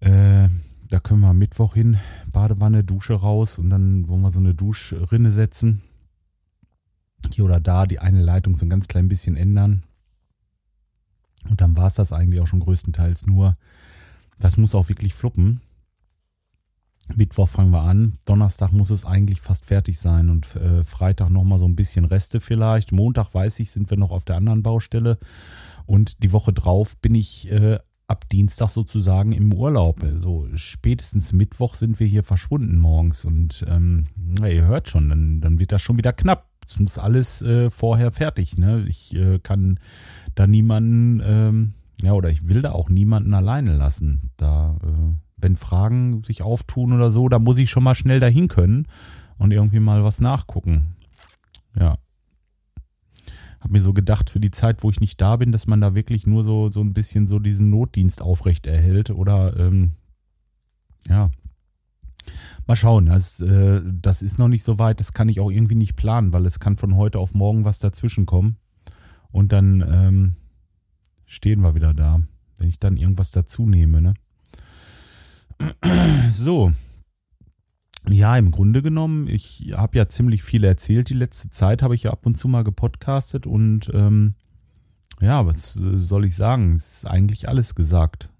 Äh, 0.00 0.48
da 0.88 1.00
können 1.00 1.20
wir 1.20 1.34
Mittwoch 1.34 1.74
hin, 1.74 1.98
Badewanne, 2.32 2.84
Dusche 2.84 3.14
raus 3.14 3.58
und 3.58 3.68
dann 3.68 4.08
wollen 4.08 4.22
wir 4.22 4.30
so 4.30 4.38
eine 4.38 4.54
Duschrinne 4.54 5.32
setzen. 5.32 5.82
Hier 7.32 7.44
oder 7.44 7.60
da 7.60 7.86
die 7.86 7.98
eine 7.98 8.22
Leitung 8.22 8.54
so 8.54 8.64
ein 8.64 8.70
ganz 8.70 8.88
klein 8.88 9.08
bisschen 9.08 9.36
ändern. 9.36 9.82
Und 11.48 11.60
dann 11.60 11.76
war 11.76 11.86
es 11.86 11.94
das 11.94 12.12
eigentlich 12.12 12.40
auch 12.40 12.46
schon 12.46 12.60
größtenteils 12.60 13.26
nur. 13.26 13.56
Das 14.38 14.56
muss 14.56 14.74
auch 14.74 14.88
wirklich 14.88 15.14
fluppen. 15.14 15.60
Mittwoch 17.16 17.48
fangen 17.48 17.72
wir 17.72 17.82
an. 17.82 18.18
Donnerstag 18.26 18.72
muss 18.72 18.90
es 18.90 19.04
eigentlich 19.04 19.40
fast 19.40 19.66
fertig 19.66 19.98
sein 19.98 20.30
und 20.30 20.56
äh, 20.56 20.84
Freitag 20.84 21.30
nochmal 21.30 21.58
so 21.58 21.66
ein 21.66 21.76
bisschen 21.76 22.04
Reste 22.04 22.40
vielleicht. 22.40 22.92
Montag 22.92 23.34
weiß 23.34 23.60
ich, 23.60 23.70
sind 23.70 23.90
wir 23.90 23.98
noch 23.98 24.10
auf 24.10 24.24
der 24.24 24.36
anderen 24.36 24.62
Baustelle. 24.62 25.18
Und 25.86 26.22
die 26.22 26.32
Woche 26.32 26.52
drauf 26.52 26.98
bin 26.98 27.14
ich 27.14 27.50
äh, 27.50 27.78
ab 28.08 28.28
Dienstag 28.28 28.70
sozusagen 28.70 29.32
im 29.32 29.52
Urlaub. 29.52 30.00
So 30.20 30.48
spätestens 30.54 31.32
Mittwoch 31.32 31.74
sind 31.74 32.00
wir 32.00 32.06
hier 32.06 32.22
verschwunden 32.22 32.78
morgens. 32.78 33.24
Und 33.24 33.64
ähm, 33.68 34.06
ja, 34.40 34.48
ihr 34.48 34.66
hört 34.66 34.88
schon, 34.88 35.08
dann, 35.08 35.40
dann 35.40 35.58
wird 35.58 35.72
das 35.72 35.82
schon 35.82 35.98
wieder 35.98 36.12
knapp. 36.12 36.48
Es 36.66 36.78
muss 36.78 36.98
alles 36.98 37.40
äh, 37.42 37.70
vorher 37.70 38.12
fertig. 38.12 38.58
Ne? 38.58 38.84
Ich 38.88 39.14
äh, 39.14 39.38
kann 39.38 39.78
da 40.34 40.46
niemanden, 40.46 41.22
ähm, 41.24 41.72
ja, 42.02 42.12
oder 42.12 42.30
ich 42.30 42.48
will 42.48 42.60
da 42.60 42.72
auch 42.72 42.90
niemanden 42.90 43.32
alleine 43.32 43.76
lassen. 43.76 44.30
Da, 44.36 44.78
äh, 44.82 45.27
wenn 45.40 45.56
Fragen 45.56 46.22
sich 46.24 46.42
auftun 46.42 46.92
oder 46.92 47.10
so, 47.10 47.28
da 47.28 47.38
muss 47.38 47.58
ich 47.58 47.70
schon 47.70 47.84
mal 47.84 47.94
schnell 47.94 48.20
dahin 48.20 48.48
können 48.48 48.86
und 49.38 49.52
irgendwie 49.52 49.80
mal 49.80 50.04
was 50.04 50.20
nachgucken. 50.20 50.96
Ja. 51.78 51.98
Hab 53.60 53.70
mir 53.70 53.82
so 53.82 53.92
gedacht, 53.92 54.30
für 54.30 54.40
die 54.40 54.50
Zeit, 54.50 54.82
wo 54.82 54.90
ich 54.90 55.00
nicht 55.00 55.20
da 55.20 55.36
bin, 55.36 55.52
dass 55.52 55.66
man 55.66 55.80
da 55.80 55.94
wirklich 55.94 56.26
nur 56.26 56.44
so, 56.44 56.68
so 56.68 56.80
ein 56.80 56.92
bisschen 56.92 57.26
so 57.26 57.38
diesen 57.38 57.70
Notdienst 57.70 58.22
aufrecht 58.22 58.66
erhält 58.66 59.10
oder, 59.10 59.56
ähm, 59.58 59.92
ja. 61.08 61.30
Mal 62.66 62.76
schauen, 62.76 63.06
das, 63.06 63.40
äh, 63.40 63.80
das 63.84 64.22
ist 64.22 64.38
noch 64.38 64.48
nicht 64.48 64.62
so 64.62 64.78
weit, 64.78 65.00
das 65.00 65.14
kann 65.14 65.28
ich 65.28 65.40
auch 65.40 65.50
irgendwie 65.50 65.74
nicht 65.74 65.96
planen, 65.96 66.32
weil 66.32 66.44
es 66.46 66.60
kann 66.60 66.76
von 66.76 66.96
heute 66.96 67.18
auf 67.18 67.34
morgen 67.34 67.64
was 67.64 67.78
dazwischen 67.78 68.26
kommen. 68.26 68.58
Und 69.30 69.52
dann 69.52 69.84
ähm, 69.88 70.36
stehen 71.24 71.62
wir 71.62 71.74
wieder 71.74 71.94
da, 71.94 72.20
wenn 72.58 72.68
ich 72.68 72.78
dann 72.78 72.96
irgendwas 72.96 73.30
dazu 73.30 73.66
nehme. 73.66 74.02
Ne? 74.02 74.14
So, 76.32 76.72
ja, 78.10 78.36
im 78.36 78.50
Grunde 78.50 78.82
genommen, 78.82 79.26
ich 79.26 79.72
habe 79.74 79.98
ja 79.98 80.08
ziemlich 80.08 80.42
viel 80.42 80.64
erzählt. 80.64 81.10
Die 81.10 81.14
letzte 81.14 81.50
Zeit 81.50 81.82
habe 81.82 81.94
ich 81.94 82.04
ja 82.04 82.12
ab 82.12 82.24
und 82.24 82.38
zu 82.38 82.48
mal 82.48 82.64
gepodcastet 82.64 83.46
und 83.46 83.90
ähm, 83.92 84.34
ja, 85.20 85.46
was 85.46 85.72
soll 85.72 86.24
ich 86.24 86.36
sagen? 86.36 86.76
Ist 86.76 87.06
eigentlich 87.06 87.48
alles 87.48 87.74
gesagt. 87.74 88.30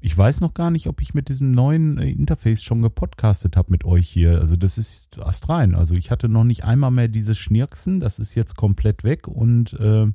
Ich 0.00 0.16
weiß 0.16 0.42
noch 0.42 0.52
gar 0.52 0.70
nicht, 0.70 0.86
ob 0.88 1.00
ich 1.00 1.14
mit 1.14 1.30
diesem 1.30 1.50
neuen 1.50 1.98
äh, 1.98 2.10
Interface 2.10 2.62
schon 2.62 2.82
gepodcastet 2.82 3.56
habe 3.56 3.72
mit 3.72 3.84
euch 3.84 4.08
hier. 4.08 4.40
Also 4.40 4.56
das 4.56 4.76
ist 4.76 5.18
astrein. 5.20 5.74
Also 5.74 5.94
ich 5.94 6.10
hatte 6.10 6.28
noch 6.28 6.44
nicht 6.44 6.64
einmal 6.64 6.90
mehr 6.90 7.08
dieses 7.08 7.38
Schnirksen. 7.38 7.98
Das 7.98 8.18
ist 8.18 8.34
jetzt 8.34 8.56
komplett 8.56 9.02
weg 9.02 9.26
und 9.26 9.72
äh, 9.80 10.06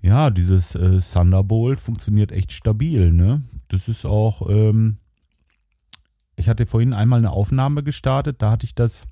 ja, 0.00 0.30
dieses 0.30 0.74
äh, 0.74 1.00
Thunderbolt 1.00 1.80
funktioniert 1.80 2.32
echt 2.32 2.50
stabil. 2.52 3.12
Ne? 3.12 3.42
Das 3.68 3.88
ist 3.88 4.06
auch 4.06 4.48
ähm, 4.48 4.96
ich 6.42 6.48
hatte 6.48 6.66
vorhin 6.66 6.92
einmal 6.92 7.20
eine 7.20 7.30
Aufnahme 7.30 7.84
gestartet, 7.84 8.42
da 8.42 8.50
hatte 8.50 8.66
ich 8.66 8.74
das 8.74 9.06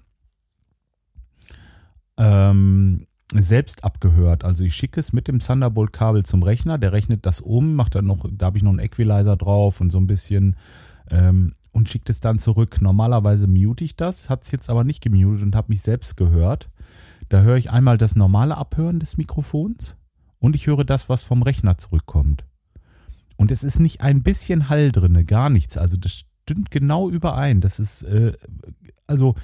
ähm, 2.17 3.07
selbst 3.33 3.85
abgehört. 3.85 4.43
Also 4.43 4.65
ich 4.65 4.75
schicke 4.75 4.99
es 4.99 5.13
mit 5.13 5.29
dem 5.29 5.39
Thunderbolt-Kabel 5.39 6.25
zum 6.25 6.43
Rechner, 6.43 6.77
der 6.77 6.93
rechnet 6.93 7.25
das 7.25 7.41
um, 7.41 7.77
macht 7.77 7.95
dann 7.95 8.07
noch, 8.07 8.27
da 8.29 8.47
habe 8.47 8.59
ich 8.59 8.65
noch 8.65 8.71
einen 8.71 8.81
Equalizer 8.81 9.37
drauf 9.37 9.81
und 9.81 9.91
so 9.91 9.99
ein 9.99 10.09
bisschen 10.09 10.57
ähm, 11.09 11.55
und 11.71 11.89
schickt 11.89 12.11
es 12.11 12.19
dann 12.19 12.41
zurück. 12.41 12.83
Normalerweise 12.83 13.47
mute 13.47 13.85
ich 13.85 13.95
das, 13.95 14.29
hat 14.29 14.43
es 14.43 14.51
jetzt 14.51 14.69
aber 14.69 14.83
nicht 14.83 15.01
gemutet 15.01 15.45
und 15.45 15.55
habe 15.55 15.69
mich 15.69 15.83
selbst 15.83 16.17
gehört. 16.17 16.69
Da 17.29 17.43
höre 17.43 17.59
ich 17.59 17.71
einmal 17.71 17.97
das 17.97 18.17
normale 18.17 18.57
Abhören 18.57 18.99
des 18.99 19.19
Mikrofons 19.19 19.95
und 20.41 20.57
ich 20.57 20.67
höre 20.67 20.85
das, 20.85 21.09
was 21.09 21.23
vom 21.23 21.43
Rechner 21.43 21.79
zurückkommt. 21.79 22.45
Und 23.37 23.53
es 23.53 23.63
ist 23.63 23.79
nicht 23.79 24.01
ein 24.01 24.25
bisschen 24.25 24.69
Hall 24.69 24.91
drinne, 24.91 25.23
gar 25.23 25.49
nichts. 25.49 25.79
Also 25.79 25.97
das 25.97 26.25
stimmt 26.51 26.71
genau 26.73 27.09
überein. 27.09 27.61
Das 27.61 27.79
ist 27.79 28.03
äh, 28.03 28.33
also 29.07 29.37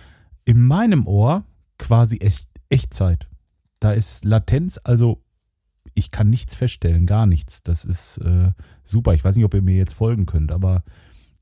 in 0.44 0.66
meinem 0.66 1.06
Ohr 1.06 1.44
quasi 1.78 2.16
echt, 2.16 2.48
Echtzeit. 2.68 3.28
Da 3.78 3.92
ist 3.92 4.24
Latenz, 4.24 4.80
also 4.82 5.22
ich 5.94 6.10
kann 6.10 6.28
nichts 6.28 6.56
feststellen, 6.56 7.06
gar 7.06 7.26
nichts. 7.26 7.62
Das 7.62 7.84
ist 7.84 8.18
äh, 8.18 8.50
super. 8.82 9.14
Ich 9.14 9.24
weiß 9.24 9.36
nicht, 9.36 9.44
ob 9.44 9.54
ihr 9.54 9.62
mir 9.62 9.76
jetzt 9.76 9.94
folgen 9.94 10.26
könnt, 10.26 10.50
aber 10.50 10.82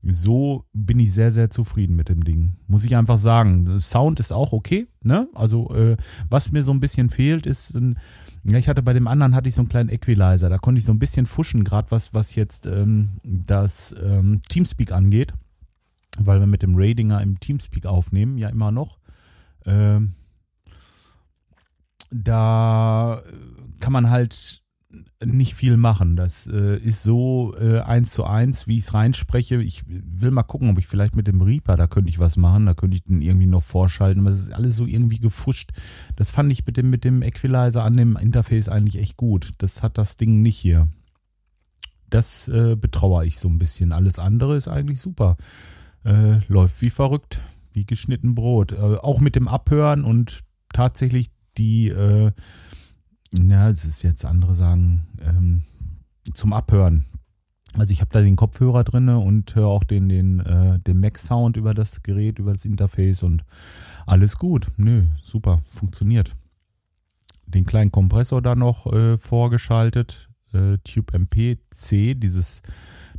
so 0.03 0.65
bin 0.71 0.99
ich 0.99 1.13
sehr, 1.13 1.31
sehr 1.31 1.49
zufrieden 1.49 1.95
mit 1.95 2.09
dem 2.09 2.23
Ding. 2.23 2.57
Muss 2.67 2.85
ich 2.85 2.95
einfach 2.95 3.17
sagen. 3.17 3.79
Sound 3.79 4.19
ist 4.19 4.31
auch 4.31 4.53
okay, 4.53 4.87
ne? 5.01 5.27
Also, 5.33 5.73
äh, 5.73 5.97
was 6.29 6.51
mir 6.51 6.63
so 6.63 6.71
ein 6.71 6.79
bisschen 6.79 7.09
fehlt, 7.09 7.47
ist 7.47 7.73
ein, 7.73 7.97
ja, 8.43 8.59
ich 8.59 8.69
hatte 8.69 8.83
bei 8.83 8.93
dem 8.93 9.07
anderen 9.07 9.33
hatte 9.33 9.49
ich 9.49 9.55
so 9.55 9.63
einen 9.63 9.69
kleinen 9.69 9.89
Equalizer. 9.89 10.47
Da 10.47 10.59
konnte 10.59 10.77
ich 10.77 10.85
so 10.85 10.93
ein 10.93 10.99
bisschen 10.99 11.25
fuschen, 11.25 11.63
gerade 11.63 11.89
was, 11.89 12.13
was 12.13 12.35
jetzt 12.35 12.67
ähm, 12.67 13.09
das 13.23 13.95
ähm, 13.99 14.41
Teamspeak 14.47 14.91
angeht 14.91 15.33
weil 16.21 16.39
wir 16.39 16.47
mit 16.47 16.61
dem 16.61 16.75
Radinger 16.75 17.21
im 17.21 17.39
Teamspeak 17.39 17.85
aufnehmen, 17.85 18.37
ja 18.37 18.49
immer 18.49 18.71
noch. 18.71 18.97
Ähm, 19.65 20.13
da 22.11 23.21
kann 23.79 23.93
man 23.93 24.09
halt 24.09 24.61
nicht 25.23 25.55
viel 25.55 25.77
machen. 25.77 26.15
Das 26.15 26.47
äh, 26.47 26.77
ist 26.77 27.03
so 27.03 27.53
äh, 27.59 27.79
eins 27.79 28.11
zu 28.11 28.23
eins, 28.23 28.67
wie 28.67 28.77
ich 28.77 28.85
es 28.85 28.93
reinspreche. 28.93 29.61
Ich 29.61 29.83
will 29.87 30.31
mal 30.31 30.43
gucken, 30.43 30.69
ob 30.69 30.79
ich 30.79 30.87
vielleicht 30.87 31.15
mit 31.15 31.27
dem 31.27 31.41
Reaper, 31.41 31.75
da 31.75 31.87
könnte 31.87 32.09
ich 32.09 32.19
was 32.19 32.37
machen, 32.37 32.65
da 32.65 32.73
könnte 32.73 32.95
ich 32.95 33.03
den 33.03 33.21
irgendwie 33.21 33.47
noch 33.47 33.63
vorschalten, 33.63 34.21
aber 34.21 34.29
es 34.29 34.39
ist 34.39 34.53
alles 34.53 34.75
so 34.75 34.85
irgendwie 34.85 35.19
gefuscht. 35.19 35.71
Das 36.15 36.31
fand 36.31 36.51
ich 36.51 36.65
mit 36.65 36.77
dem, 36.77 36.89
mit 36.89 37.03
dem 37.03 37.21
Equalizer 37.21 37.83
an 37.83 37.97
dem 37.97 38.15
Interface 38.15 38.69
eigentlich 38.69 39.01
echt 39.01 39.17
gut. 39.17 39.51
Das 39.57 39.83
hat 39.83 39.97
das 39.97 40.17
Ding 40.17 40.41
nicht 40.41 40.57
hier. 40.57 40.87
Das 42.09 42.47
äh, 42.47 42.75
betrauere 42.75 43.25
ich 43.25 43.39
so 43.39 43.49
ein 43.49 43.57
bisschen. 43.57 43.91
Alles 43.91 44.19
andere 44.19 44.55
ist 44.55 44.67
eigentlich 44.67 45.01
super 45.01 45.35
äh, 46.05 46.39
läuft 46.47 46.81
wie 46.81 46.89
verrückt, 46.89 47.41
wie 47.73 47.85
geschnitten 47.85 48.35
Brot. 48.35 48.71
Äh, 48.71 48.97
auch 48.97 49.19
mit 49.19 49.35
dem 49.35 49.47
Abhören 49.47 50.03
und 50.03 50.41
tatsächlich 50.73 51.31
die, 51.57 51.89
äh, 51.89 52.31
ja, 53.33 53.69
das 53.69 53.85
ist 53.85 54.03
jetzt 54.03 54.25
andere 54.25 54.55
sagen, 54.55 55.07
ähm, 55.21 55.63
zum 56.33 56.53
Abhören. 56.53 57.05
Also 57.77 57.91
ich 57.91 57.99
habe 57.99 58.11
da 58.11 58.21
den 58.21 58.37
Kopfhörer 58.37 58.83
drinne 58.83 59.19
und 59.19 59.53
höre 59.55 59.67
auch 59.67 59.83
den, 59.83 60.07
den, 60.07 60.39
äh, 60.39 60.79
den 60.79 60.99
Mac-Sound 60.99 61.57
über 61.57 61.73
das 61.73 62.03
Gerät, 62.03 62.39
über 62.39 62.53
das 62.53 62.63
Interface 62.63 63.23
und 63.23 63.43
alles 64.05 64.37
gut. 64.37 64.67
Nö, 64.77 65.03
super, 65.21 65.61
funktioniert. 65.67 66.35
Den 67.47 67.65
kleinen 67.65 67.91
Kompressor 67.91 68.41
da 68.41 68.55
noch 68.55 68.91
äh, 68.91 69.17
vorgeschaltet, 69.17 70.29
äh, 70.53 70.77
Tube 70.83 71.13
MP-C, 71.13 72.15
dieses 72.15 72.61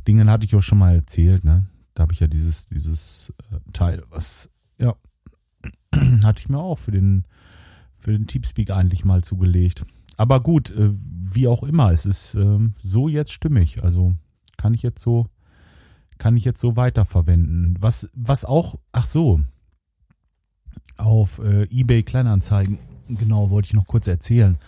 Ding 0.07 0.27
hatte 0.27 0.45
ich 0.45 0.55
auch 0.55 0.61
schon 0.61 0.79
mal 0.79 0.95
erzählt, 0.95 1.43
ne? 1.43 1.65
Da 1.97 2.03
habe 2.03 2.13
ich 2.13 2.19
ja 2.19 2.27
dieses, 2.27 2.67
dieses 2.67 3.33
äh, 3.51 3.71
Teil, 3.73 4.03
was, 4.11 4.51
ja, 4.77 4.93
hatte 6.23 6.39
ich 6.39 6.47
mir 6.47 6.59
auch 6.59 6.77
für 6.77 6.91
den, 6.91 7.23
für 7.97 8.11
den 8.11 8.27
Teamspeak 8.27 8.69
eigentlich 8.69 9.03
mal 9.03 9.23
zugelegt. 9.23 9.83
Aber 10.15 10.43
gut, 10.43 10.69
äh, 10.69 10.91
wie 10.93 11.47
auch 11.47 11.63
immer, 11.63 11.91
es 11.91 12.05
ist 12.05 12.35
äh, 12.35 12.59
so 12.83 13.09
jetzt 13.09 13.31
stimmig. 13.31 13.83
Also 13.83 14.13
kann 14.57 14.75
ich 14.75 14.83
jetzt 14.83 15.01
so, 15.01 15.25
kann 16.19 16.37
ich 16.37 16.45
jetzt 16.45 16.61
so 16.61 16.75
weiterverwenden. 16.75 17.75
Was, 17.79 18.07
was 18.13 18.45
auch, 18.45 18.77
ach 18.91 19.07
so, 19.07 19.41
auf 20.97 21.39
äh, 21.39 21.63
eBay 21.63 22.03
Kleinanzeigen, 22.03 22.77
genau, 23.07 23.49
wollte 23.49 23.69
ich 23.69 23.73
noch 23.73 23.87
kurz 23.87 24.05
erzählen. 24.05 24.59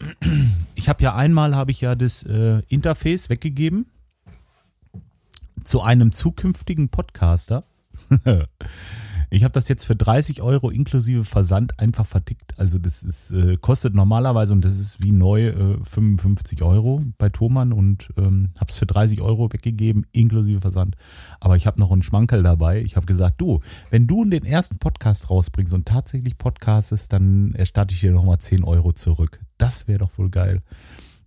Ich 0.74 0.90
habe 0.90 1.02
ja 1.02 1.14
einmal, 1.14 1.56
habe 1.56 1.70
ich 1.70 1.80
ja 1.80 1.94
das 1.94 2.22
Interface 2.22 3.30
weggegeben 3.30 3.86
zu 5.66 5.82
einem 5.82 6.12
zukünftigen 6.12 6.88
Podcaster. 6.88 7.64
ich 9.30 9.42
habe 9.42 9.52
das 9.52 9.68
jetzt 9.68 9.84
für 9.84 9.96
30 9.96 10.40
Euro 10.42 10.70
inklusive 10.70 11.24
Versand 11.24 11.80
einfach 11.80 12.06
vertickt. 12.06 12.58
Also 12.58 12.78
das 12.78 13.02
ist 13.02 13.32
äh, 13.32 13.56
kostet 13.56 13.94
normalerweise 13.94 14.52
und 14.52 14.64
das 14.64 14.78
ist 14.78 15.02
wie 15.02 15.10
neu 15.10 15.48
äh, 15.48 15.78
55 15.82 16.62
Euro 16.62 17.02
bei 17.18 17.30
Thomann 17.30 17.72
und 17.72 18.12
ähm, 18.16 18.50
habe 18.60 18.70
es 18.70 18.78
für 18.78 18.86
30 18.86 19.20
Euro 19.22 19.52
weggegeben 19.52 20.06
inklusive 20.12 20.60
Versand. 20.60 20.96
Aber 21.40 21.56
ich 21.56 21.66
habe 21.66 21.80
noch 21.80 21.90
einen 21.90 22.02
Schmankel 22.02 22.44
dabei. 22.44 22.80
Ich 22.82 22.94
habe 22.94 23.06
gesagt, 23.06 23.40
du, 23.40 23.60
wenn 23.90 24.06
du 24.06 24.24
den 24.24 24.44
ersten 24.44 24.78
Podcast 24.78 25.30
rausbringst 25.30 25.74
und 25.74 25.86
tatsächlich 25.88 26.38
podcastest, 26.38 27.12
dann 27.12 27.54
erstatte 27.54 27.92
ich 27.92 28.00
dir 28.00 28.12
nochmal 28.12 28.38
10 28.38 28.62
Euro 28.62 28.92
zurück. 28.92 29.40
Das 29.58 29.88
wäre 29.88 29.98
doch 29.98 30.16
wohl 30.16 30.30
geil. 30.30 30.62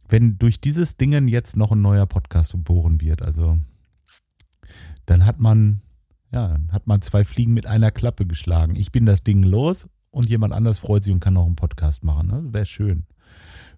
Wenn 0.07 0.37
durch 0.39 0.61
dieses 0.61 0.95
Dingen 0.95 1.27
jetzt 1.27 1.57
noch 1.57 1.71
ein 1.73 1.81
neuer 1.81 2.05
Podcast 2.05 2.53
geboren 2.53 3.01
wird. 3.01 3.21
Also 3.21 3.59
dann 5.09 5.25
hat 5.25 5.41
man, 5.41 5.81
ja, 6.31 6.57
hat 6.71 6.85
man 6.85 7.01
zwei 7.01 7.23
Fliegen 7.23 7.53
mit 7.53 7.65
einer 7.65 7.89
Klappe 7.89 8.27
geschlagen. 8.27 8.75
Ich 8.75 8.91
bin 8.91 9.07
das 9.07 9.23
Ding 9.23 9.41
los 9.41 9.87
und 10.11 10.29
jemand 10.29 10.53
anders 10.53 10.77
freut 10.77 11.03
sich 11.03 11.11
und 11.11 11.19
kann 11.19 11.33
noch 11.33 11.47
einen 11.47 11.55
Podcast 11.55 12.03
machen. 12.03 12.27
Ne? 12.27 12.43
Wäre 12.53 12.67
schön. 12.67 13.05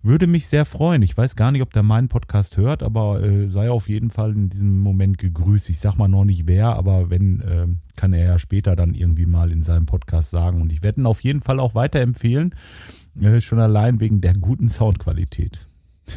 Würde 0.03 0.27
mich 0.27 0.47
sehr 0.47 0.65
freuen. 0.65 1.03
Ich 1.03 1.15
weiß 1.15 1.35
gar 1.35 1.51
nicht, 1.51 1.61
ob 1.61 1.71
der 1.71 1.83
meinen 1.83 2.09
Podcast 2.09 2.57
hört, 2.57 2.83
aber 2.83 3.23
äh, 3.23 3.47
sei 3.47 3.69
auf 3.69 3.87
jeden 3.87 4.09
Fall 4.09 4.33
in 4.33 4.49
diesem 4.49 4.79
Moment 4.79 5.19
gegrüßt. 5.19 5.69
Ich 5.69 5.79
sag 5.79 5.95
mal 5.95 6.07
noch 6.07 6.25
nicht 6.25 6.47
wer, 6.47 6.75
aber 6.75 7.09
wenn, 7.09 7.39
äh, 7.41 7.67
kann 7.95 8.11
er 8.11 8.25
ja 8.25 8.39
später 8.39 8.75
dann 8.75 8.93
irgendwie 8.93 9.27
mal 9.27 9.51
in 9.51 9.63
seinem 9.63 9.85
Podcast 9.85 10.31
sagen. 10.31 10.61
Und 10.61 10.71
ich 10.73 10.83
werde 10.83 11.01
ihn 11.01 11.05
auf 11.05 11.21
jeden 11.21 11.41
Fall 11.41 11.59
auch 11.59 11.75
weiterempfehlen. 11.75 12.55
Äh, 13.21 13.39
schon 13.39 13.59
allein 13.59 14.01
wegen 14.01 14.19
der 14.19 14.33
guten 14.33 14.67
Soundqualität. 14.67 15.65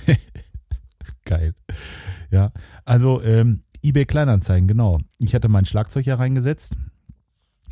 Geil. 1.25 1.55
Ja, 2.31 2.53
also 2.85 3.23
ähm, 3.23 3.63
eBay 3.85 4.07
Kleinanzeigen, 4.07 4.67
genau. 4.67 4.99
Ich 5.19 5.35
hatte 5.35 5.49
mein 5.49 5.67
Schlagzeug 5.67 6.05
hier 6.05 6.19
reingesetzt. 6.19 6.73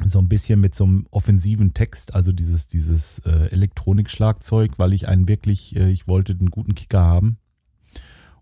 So 0.05 0.19
ein 0.19 0.29
bisschen 0.29 0.61
mit 0.61 0.75
so 0.75 0.85
einem 0.85 1.07
offensiven 1.11 1.73
Text, 1.75 2.15
also 2.15 2.33
dieses, 2.33 2.69
dieses 2.69 3.21
äh, 3.21 3.49
Elektronik-Schlagzeug, 3.51 4.79
weil 4.79 4.93
ich 4.93 5.09
einen 5.09 5.27
wirklich, 5.27 5.75
äh, 5.75 5.91
ich 5.91 6.07
wollte 6.07 6.33
einen 6.33 6.51
guten 6.51 6.75
Kicker 6.75 7.03
haben. 7.03 7.39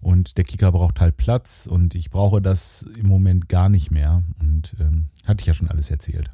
Und 0.01 0.37
der 0.39 0.45
Kicker 0.45 0.73
braucht 0.73 1.01
halt 1.01 1.17
Platz 1.17 1.69
und 1.71 1.95
ich 1.95 2.11
brauche 2.11 2.41
das 2.43 2.85
im 2.97 3.07
Moment 3.07 3.49
gar 3.49 3.69
nicht 3.69 3.91
mehr. 3.91 4.23
Und 4.41 4.75
ähm, 4.81 5.11
hatte 5.27 5.43
ich 5.43 5.47
ja 5.47 5.55
schon 5.55 5.69
alles 5.69 5.91
erzählt. 5.91 6.31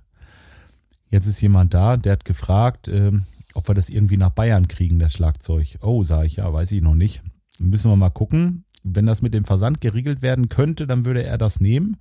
Jetzt 1.11 1.27
ist 1.27 1.41
jemand 1.41 1.75
da, 1.75 1.97
der 1.97 2.13
hat 2.13 2.25
gefragt, 2.25 2.89
ähm, 2.89 3.25
ob 3.55 3.69
wir 3.69 3.75
das 3.75 3.91
irgendwie 3.91 4.17
nach 4.17 4.31
Bayern 4.31 4.69
kriegen, 4.69 4.99
das 4.99 5.13
Schlagzeug. 5.13 5.79
Oh, 5.83 6.03
sage 6.03 6.27
ich 6.29 6.37
ja, 6.37 6.51
weiß 6.51 6.73
ich 6.73 6.83
noch 6.83 6.95
nicht. 6.95 7.23
Müssen 7.59 7.91
wir 7.91 7.97
mal 7.97 8.11
gucken 8.11 8.66
wenn 8.95 9.07
das 9.07 9.23
mit 9.23 9.35
dem 9.35 9.45
Versand 9.45 9.81
geregelt 9.81 10.23
werden 10.23 10.49
könnte, 10.49 10.87
dann 10.87 11.05
würde 11.05 11.25
er 11.25 11.39
das 11.39 11.61
nehmen. 11.61 11.97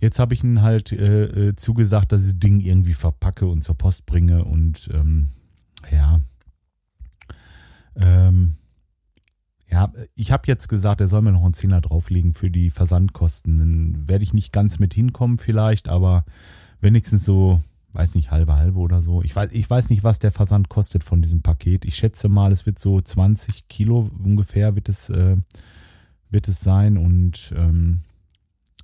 Jetzt 0.00 0.18
habe 0.18 0.34
ich 0.34 0.44
ihm 0.44 0.62
halt 0.62 0.92
äh, 0.92 1.48
äh, 1.48 1.56
zugesagt, 1.56 2.12
dass 2.12 2.22
ich 2.22 2.32
das 2.32 2.40
Ding 2.40 2.60
irgendwie 2.60 2.92
verpacke 2.92 3.46
und 3.46 3.62
zur 3.62 3.76
Post 3.76 4.06
bringe 4.06 4.44
und 4.44 4.88
ähm, 4.92 5.28
ja. 5.90 6.20
Ähm, 7.96 8.54
ja, 9.70 9.92
ich 10.14 10.32
habe 10.32 10.44
jetzt 10.46 10.68
gesagt, 10.68 11.00
er 11.00 11.08
soll 11.08 11.22
mir 11.22 11.32
noch 11.32 11.44
einen 11.44 11.54
Zehner 11.54 11.80
drauflegen 11.80 12.32
für 12.32 12.50
die 12.50 12.70
Versandkosten. 12.70 13.58
Dann 13.58 14.08
werde 14.08 14.24
ich 14.24 14.32
nicht 14.32 14.52
ganz 14.52 14.78
mit 14.78 14.94
hinkommen 14.94 15.36
vielleicht, 15.36 15.88
aber 15.88 16.24
wenigstens 16.80 17.24
so, 17.24 17.60
weiß 17.92 18.14
nicht, 18.14 18.30
halbe 18.30 18.54
halbe 18.54 18.78
oder 18.78 19.02
so. 19.02 19.22
Ich 19.22 19.36
weiß, 19.36 19.50
ich 19.52 19.68
weiß 19.68 19.90
nicht, 19.90 20.04
was 20.04 20.20
der 20.20 20.32
Versand 20.32 20.68
kostet 20.70 21.04
von 21.04 21.20
diesem 21.20 21.42
Paket. 21.42 21.84
Ich 21.84 21.96
schätze 21.96 22.28
mal, 22.28 22.52
es 22.52 22.64
wird 22.64 22.78
so 22.78 23.00
20 23.00 23.68
Kilo 23.68 24.08
ungefähr 24.22 24.74
wird 24.74 24.88
es 24.88 25.10
äh, 25.10 25.36
wird 26.30 26.48
es 26.48 26.60
sein. 26.60 26.96
Und 26.96 27.52
ähm, 27.56 28.00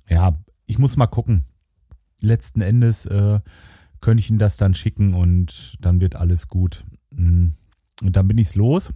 ja, 0.09 0.37
ich 0.65 0.79
muss 0.79 0.97
mal 0.97 1.07
gucken. 1.07 1.45
Letzten 2.21 2.61
Endes 2.61 3.05
äh, 3.05 3.39
könnte 4.01 4.21
ich 4.21 4.29
Ihnen 4.29 4.39
das 4.39 4.57
dann 4.57 4.73
schicken 4.73 5.13
und 5.13 5.77
dann 5.81 6.01
wird 6.01 6.15
alles 6.15 6.47
gut. 6.47 6.85
Mm. 7.11 7.49
Und 8.03 8.15
dann 8.15 8.27
bin 8.27 8.37
ich's 8.37 8.55
los. 8.55 8.93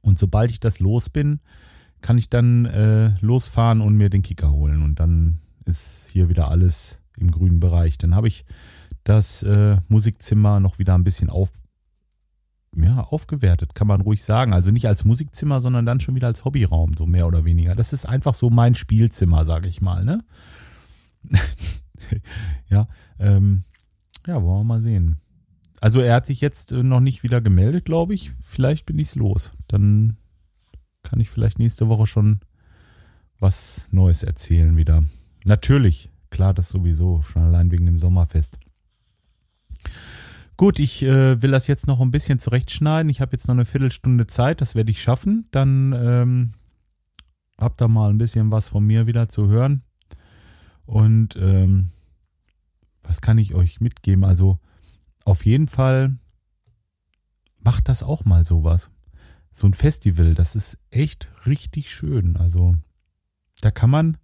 Und 0.00 0.18
sobald 0.18 0.50
ich 0.50 0.60
das 0.60 0.78
los 0.78 1.08
bin, 1.08 1.40
kann 2.00 2.18
ich 2.18 2.30
dann 2.30 2.66
äh, 2.66 3.14
losfahren 3.20 3.80
und 3.80 3.96
mir 3.96 4.10
den 4.10 4.22
Kicker 4.22 4.52
holen. 4.52 4.82
Und 4.82 5.00
dann 5.00 5.40
ist 5.64 6.08
hier 6.12 6.28
wieder 6.28 6.48
alles 6.48 6.98
im 7.16 7.30
grünen 7.30 7.58
Bereich. 7.58 7.98
Dann 7.98 8.14
habe 8.14 8.28
ich 8.28 8.44
das 9.02 9.42
äh, 9.42 9.78
Musikzimmer 9.88 10.60
noch 10.60 10.78
wieder 10.78 10.94
ein 10.94 11.04
bisschen 11.04 11.30
auf, 11.30 11.52
aufgewertet, 13.04 13.74
kann 13.74 13.86
man 13.86 14.00
ruhig 14.00 14.22
sagen. 14.22 14.52
Also 14.52 14.70
nicht 14.70 14.88
als 14.88 15.04
Musikzimmer, 15.04 15.60
sondern 15.60 15.86
dann 15.86 16.00
schon 16.00 16.14
wieder 16.14 16.26
als 16.26 16.44
Hobbyraum, 16.44 16.94
so 16.94 17.06
mehr 17.06 17.26
oder 17.26 17.44
weniger. 17.44 17.74
Das 17.74 17.92
ist 17.92 18.06
einfach 18.06 18.34
so 18.34 18.50
mein 18.50 18.74
Spielzimmer, 18.74 19.44
sage 19.44 19.68
ich 19.68 19.80
mal. 19.80 20.04
Ne? 20.04 20.24
ja, 22.68 22.86
ähm, 23.18 23.64
ja, 24.26 24.42
wollen 24.42 24.60
wir 24.60 24.64
mal 24.64 24.80
sehen. 24.80 25.20
Also 25.80 26.00
er 26.00 26.14
hat 26.14 26.26
sich 26.26 26.40
jetzt 26.40 26.72
äh, 26.72 26.82
noch 26.82 27.00
nicht 27.00 27.22
wieder 27.22 27.40
gemeldet, 27.40 27.84
glaube 27.84 28.14
ich. 28.14 28.32
Vielleicht 28.42 28.86
bin 28.86 28.98
ich's 28.98 29.14
los. 29.14 29.52
Dann 29.68 30.16
kann 31.02 31.20
ich 31.20 31.30
vielleicht 31.30 31.58
nächste 31.58 31.88
Woche 31.88 32.06
schon 32.06 32.40
was 33.38 33.86
Neues 33.90 34.22
erzählen 34.22 34.76
wieder. 34.76 35.04
Natürlich, 35.44 36.10
klar, 36.30 36.54
das 36.54 36.70
sowieso, 36.70 37.22
schon 37.22 37.42
allein 37.42 37.70
wegen 37.70 37.86
dem 37.86 37.98
Sommerfest. 37.98 38.58
Gut, 40.56 40.78
ich 40.78 41.02
äh, 41.02 41.42
will 41.42 41.50
das 41.50 41.66
jetzt 41.66 41.86
noch 41.86 42.00
ein 42.00 42.10
bisschen 42.10 42.38
zurechtschneiden. 42.38 43.10
Ich 43.10 43.20
habe 43.20 43.32
jetzt 43.32 43.46
noch 43.46 43.54
eine 43.54 43.66
Viertelstunde 43.66 44.26
Zeit, 44.26 44.62
das 44.62 44.74
werde 44.74 44.90
ich 44.90 45.02
schaffen. 45.02 45.48
Dann 45.50 45.92
ähm, 45.92 46.54
habt 47.58 47.82
ihr 47.82 47.88
mal 47.88 48.08
ein 48.08 48.16
bisschen 48.16 48.50
was 48.50 48.68
von 48.68 48.84
mir 48.84 49.06
wieder 49.06 49.28
zu 49.28 49.48
hören. 49.48 49.82
Und 50.86 51.36
ähm, 51.36 51.90
was 53.02 53.20
kann 53.20 53.36
ich 53.36 53.54
euch 53.54 53.80
mitgeben? 53.80 54.24
Also 54.24 54.58
auf 55.26 55.44
jeden 55.44 55.68
Fall 55.68 56.16
macht 57.58 57.90
das 57.90 58.02
auch 58.02 58.24
mal 58.24 58.46
sowas. 58.46 58.90
So 59.52 59.66
ein 59.66 59.74
Festival, 59.74 60.34
das 60.34 60.54
ist 60.54 60.78
echt 60.90 61.30
richtig 61.44 61.90
schön. 61.90 62.36
Also 62.38 62.76
da 63.60 63.70
kann 63.70 63.90
man, 63.90 64.16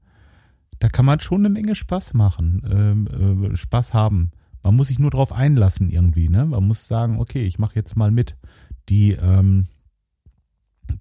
da 0.79 0.89
kann 0.89 1.05
man 1.05 1.21
schon 1.21 1.43
eine 1.43 1.51
Menge 1.51 1.75
Spaß 1.75 2.15
machen, 2.15 2.63
ähm, 2.71 3.53
äh, 3.53 3.57
Spaß 3.57 3.93
haben. 3.93 4.31
Man 4.63 4.77
muss 4.77 4.89
sich 4.89 4.99
nur 4.99 5.11
drauf 5.11 5.33
einlassen 5.33 5.91
irgendwie. 5.91 6.29
Ne? 6.29 6.47
Man 6.47 6.67
muss 6.67 6.87
sagen, 6.87 7.19
okay, 7.19 7.45
ich 7.45 7.59
mache 7.59 7.75
jetzt 7.75 7.97
mal 7.97 8.11
mit. 8.11 8.37
Die 8.89 9.13
ähm, 9.13 9.67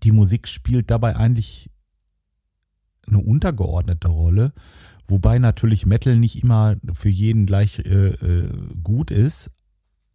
die 0.04 0.12
Musik 0.12 0.48
spielt 0.48 0.92
dabei 0.92 1.16
eigentlich 1.16 1.70
eine 3.08 3.20
untergeordnete 3.20 4.08
Rolle, 4.08 4.54
wobei 5.08 5.40
natürlich 5.40 5.86
Metal 5.86 6.18
nicht 6.18 6.42
immer 6.42 6.76
für 6.94 7.10
jeden 7.10 7.46
gleich 7.46 7.80
äh, 7.80 8.10
äh, 8.10 8.50
gut 8.84 9.12
ist, 9.12 9.52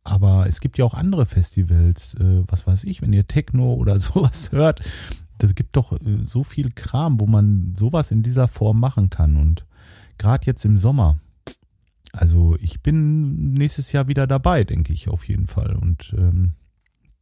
aber 0.04 0.46
es 0.46 0.60
gibt 0.60 0.78
ja 0.78 0.84
auch 0.84 0.94
andere 0.94 1.26
Festivals, 1.26 2.14
äh, 2.14 2.44
was 2.46 2.66
weiß 2.66 2.84
ich, 2.84 3.02
wenn 3.02 3.12
ihr 3.12 3.26
Techno 3.26 3.74
oder 3.74 3.98
sowas 4.00 4.52
hört, 4.52 4.80
das 5.38 5.54
gibt 5.54 5.76
doch 5.76 5.92
äh, 5.92 6.24
so 6.26 6.44
viel 6.44 6.70
Kram, 6.70 7.20
wo 7.20 7.26
man 7.26 7.74
sowas 7.76 8.10
in 8.10 8.22
dieser 8.22 8.48
Form 8.48 8.80
machen 8.80 9.10
kann. 9.10 9.36
Und 9.36 9.66
gerade 10.16 10.46
jetzt 10.46 10.64
im 10.64 10.76
Sommer, 10.76 11.18
also 12.12 12.56
ich 12.60 12.82
bin 12.82 13.52
nächstes 13.52 13.92
Jahr 13.92 14.08
wieder 14.08 14.26
dabei, 14.26 14.64
denke 14.64 14.92
ich 14.92 15.08
auf 15.08 15.28
jeden 15.28 15.46
Fall. 15.46 15.76
Und 15.76 16.14
ähm, 16.16 16.54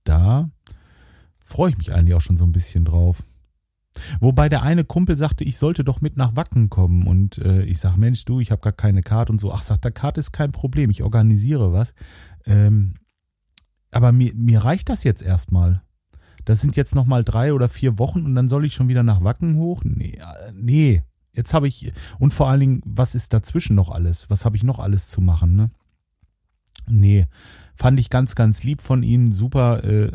da 0.04 0.50
freue 1.44 1.70
ich 1.70 1.78
mich 1.78 1.92
eigentlich 1.92 2.14
auch 2.14 2.20
schon 2.20 2.36
so 2.36 2.44
ein 2.44 2.52
bisschen 2.52 2.84
drauf. 2.84 3.22
Wobei 4.20 4.48
der 4.48 4.62
eine 4.62 4.84
Kumpel 4.84 5.16
sagte, 5.16 5.44
ich 5.44 5.56
sollte 5.56 5.84
doch 5.84 6.00
mit 6.00 6.16
nach 6.16 6.36
Wacken 6.36 6.68
kommen. 6.68 7.06
Und 7.06 7.38
äh, 7.38 7.62
ich 7.62 7.78
sage, 7.78 7.98
Mensch, 7.98 8.24
du, 8.24 8.40
ich 8.40 8.50
habe 8.50 8.60
gar 8.60 8.72
keine 8.72 9.02
Karte 9.02 9.32
und 9.32 9.40
so. 9.40 9.52
Ach, 9.52 9.62
sagt 9.62 9.84
der 9.84 9.92
Karte 9.92 10.20
ist 10.20 10.32
kein 10.32 10.52
Problem, 10.52 10.90
ich 10.90 11.02
organisiere 11.02 11.72
was. 11.72 11.94
Ähm, 12.44 12.94
aber 13.90 14.12
mir, 14.12 14.34
mir 14.34 14.64
reicht 14.64 14.88
das 14.88 15.04
jetzt 15.04 15.22
erstmal. 15.22 15.82
Das 16.44 16.60
sind 16.60 16.76
jetzt 16.76 16.94
nochmal 16.94 17.24
drei 17.24 17.54
oder 17.54 17.68
vier 17.68 17.98
Wochen 17.98 18.24
und 18.24 18.34
dann 18.34 18.48
soll 18.48 18.64
ich 18.64 18.74
schon 18.74 18.88
wieder 18.88 19.02
nach 19.02 19.22
Wacken 19.22 19.56
hoch? 19.56 19.82
Nee, 19.84 20.18
äh, 20.18 20.52
nee. 20.52 21.02
Jetzt 21.34 21.52
habe 21.52 21.68
ich, 21.68 21.92
und 22.18 22.32
vor 22.32 22.48
allen 22.48 22.60
Dingen, 22.60 22.82
was 22.84 23.14
ist 23.14 23.32
dazwischen 23.32 23.74
noch 23.74 23.90
alles? 23.90 24.30
Was 24.30 24.44
habe 24.44 24.56
ich 24.56 24.62
noch 24.62 24.78
alles 24.78 25.08
zu 25.08 25.20
machen, 25.20 25.56
ne? 25.56 25.70
Nee, 26.86 27.26
fand 27.74 27.98
ich 27.98 28.10
ganz, 28.10 28.34
ganz 28.34 28.62
lieb 28.62 28.82
von 28.82 29.02
Ihnen, 29.02 29.32
super 29.32 29.82
äh, 29.84 30.12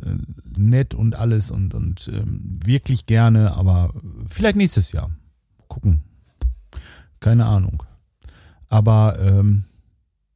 nett 0.58 0.94
und 0.94 1.16
alles 1.16 1.52
und, 1.52 1.74
und 1.74 2.10
ähm, 2.14 2.60
wirklich 2.64 3.06
gerne, 3.06 3.54
aber 3.56 3.94
vielleicht 4.30 4.56
nächstes 4.56 4.92
Jahr. 4.92 5.10
Gucken. 5.68 6.04
Keine 7.20 7.46
Ahnung. 7.46 7.84
Aber 8.70 9.20
ähm, 9.20 9.66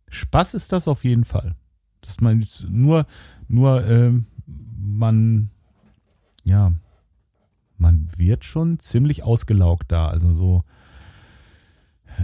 Spaß 0.10 0.56
ist 0.56 0.72
das 0.72 0.88
auf 0.88 1.04
jeden 1.04 1.24
Fall. 1.24 1.56
Dass 2.02 2.20
man 2.20 2.46
nur, 2.68 3.06
nur 3.48 3.86
äh, 3.86 4.12
man, 4.46 5.50
ja, 6.44 6.74
man 7.84 8.10
wird 8.16 8.46
schon 8.46 8.80
ziemlich 8.80 9.24
ausgelaugt 9.24 9.92
da. 9.92 10.08
Also 10.08 10.34
so 10.34 10.64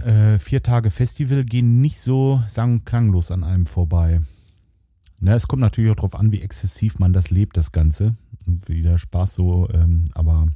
äh, 0.04 0.38
vier 0.38 0.62
Tage 0.62 0.90
Festival 0.90 1.44
gehen 1.44 1.80
nicht 1.80 2.00
so 2.00 2.42
sang- 2.48 2.72
und 2.72 2.86
klanglos 2.86 3.30
an 3.30 3.44
einem 3.44 3.66
vorbei. 3.66 4.22
Na, 5.20 5.34
es 5.34 5.46
kommt 5.46 5.60
natürlich 5.60 5.90
auch 5.90 5.96
darauf 5.96 6.14
an, 6.14 6.32
wie 6.32 6.40
exzessiv 6.40 6.98
man 6.98 7.12
das 7.12 7.30
lebt, 7.30 7.56
das 7.56 7.72
Ganze. 7.72 8.16
Und 8.46 8.68
wie 8.68 8.82
der 8.82 8.96
Spaß 8.98 9.34
so, 9.34 9.68
ähm, 9.70 10.06
aber 10.14 10.46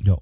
ja. 0.00 0.16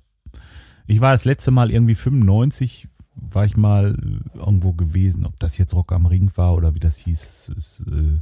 Ich 0.86 1.00
war 1.00 1.12
das 1.12 1.26
letzte 1.26 1.50
Mal 1.50 1.70
irgendwie 1.70 1.94
95, 1.94 2.88
war 3.14 3.44
ich 3.44 3.56
mal 3.56 3.96
irgendwo 4.34 4.72
gewesen, 4.72 5.26
ob 5.26 5.38
das 5.38 5.58
jetzt 5.58 5.74
Rock 5.74 5.92
am 5.92 6.06
Ring 6.06 6.30
war 6.36 6.54
oder 6.54 6.74
wie 6.74 6.80
das 6.80 6.96
hieß. 6.96 7.50
Ist, 7.50 7.82
äh, 7.86 8.18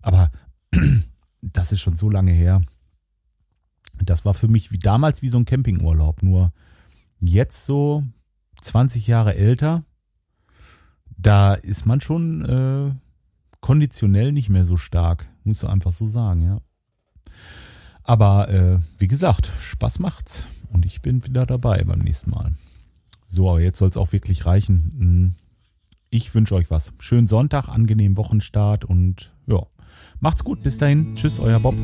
aber 0.00 0.30
das 1.42 1.72
ist 1.72 1.80
schon 1.80 1.96
so 1.96 2.08
lange 2.08 2.32
her. 2.32 2.62
Das 4.04 4.24
war 4.24 4.34
für 4.34 4.48
mich 4.48 4.72
wie 4.72 4.78
damals 4.78 5.22
wie 5.22 5.28
so 5.28 5.38
ein 5.38 5.44
Campingurlaub, 5.44 6.22
nur 6.22 6.52
jetzt 7.20 7.66
so 7.66 8.04
20 8.62 9.06
Jahre 9.06 9.34
älter, 9.34 9.84
da 11.16 11.54
ist 11.54 11.86
man 11.86 12.00
schon 12.00 12.44
äh, 12.44 12.94
konditionell 13.60 14.32
nicht 14.32 14.48
mehr 14.48 14.64
so 14.64 14.76
stark, 14.76 15.28
muss 15.44 15.60
du 15.60 15.66
einfach 15.66 15.92
so 15.92 16.06
sagen, 16.06 16.42
ja. 16.42 16.60
Aber 18.02 18.48
äh, 18.48 18.78
wie 18.98 19.06
gesagt, 19.06 19.50
Spaß 19.60 19.98
macht's 19.98 20.44
und 20.72 20.86
ich 20.86 21.02
bin 21.02 21.24
wieder 21.24 21.46
dabei 21.46 21.84
beim 21.84 22.00
nächsten 22.00 22.30
Mal. 22.30 22.54
So, 23.28 23.48
aber 23.48 23.60
jetzt 23.60 23.78
soll 23.78 23.90
es 23.90 23.96
auch 23.96 24.12
wirklich 24.12 24.46
reichen. 24.46 24.90
Hm. 24.98 25.34
Ich 26.08 26.34
wünsche 26.34 26.56
euch 26.56 26.70
was. 26.70 26.92
Schönen 26.98 27.28
Sonntag, 27.28 27.68
angenehmen 27.68 28.16
Wochenstart 28.16 28.84
und 28.84 29.32
ja, 29.46 29.64
macht's 30.18 30.42
gut. 30.42 30.62
Bis 30.64 30.78
dahin. 30.78 31.14
Tschüss, 31.14 31.38
euer 31.38 31.60
Bob. 31.60 31.76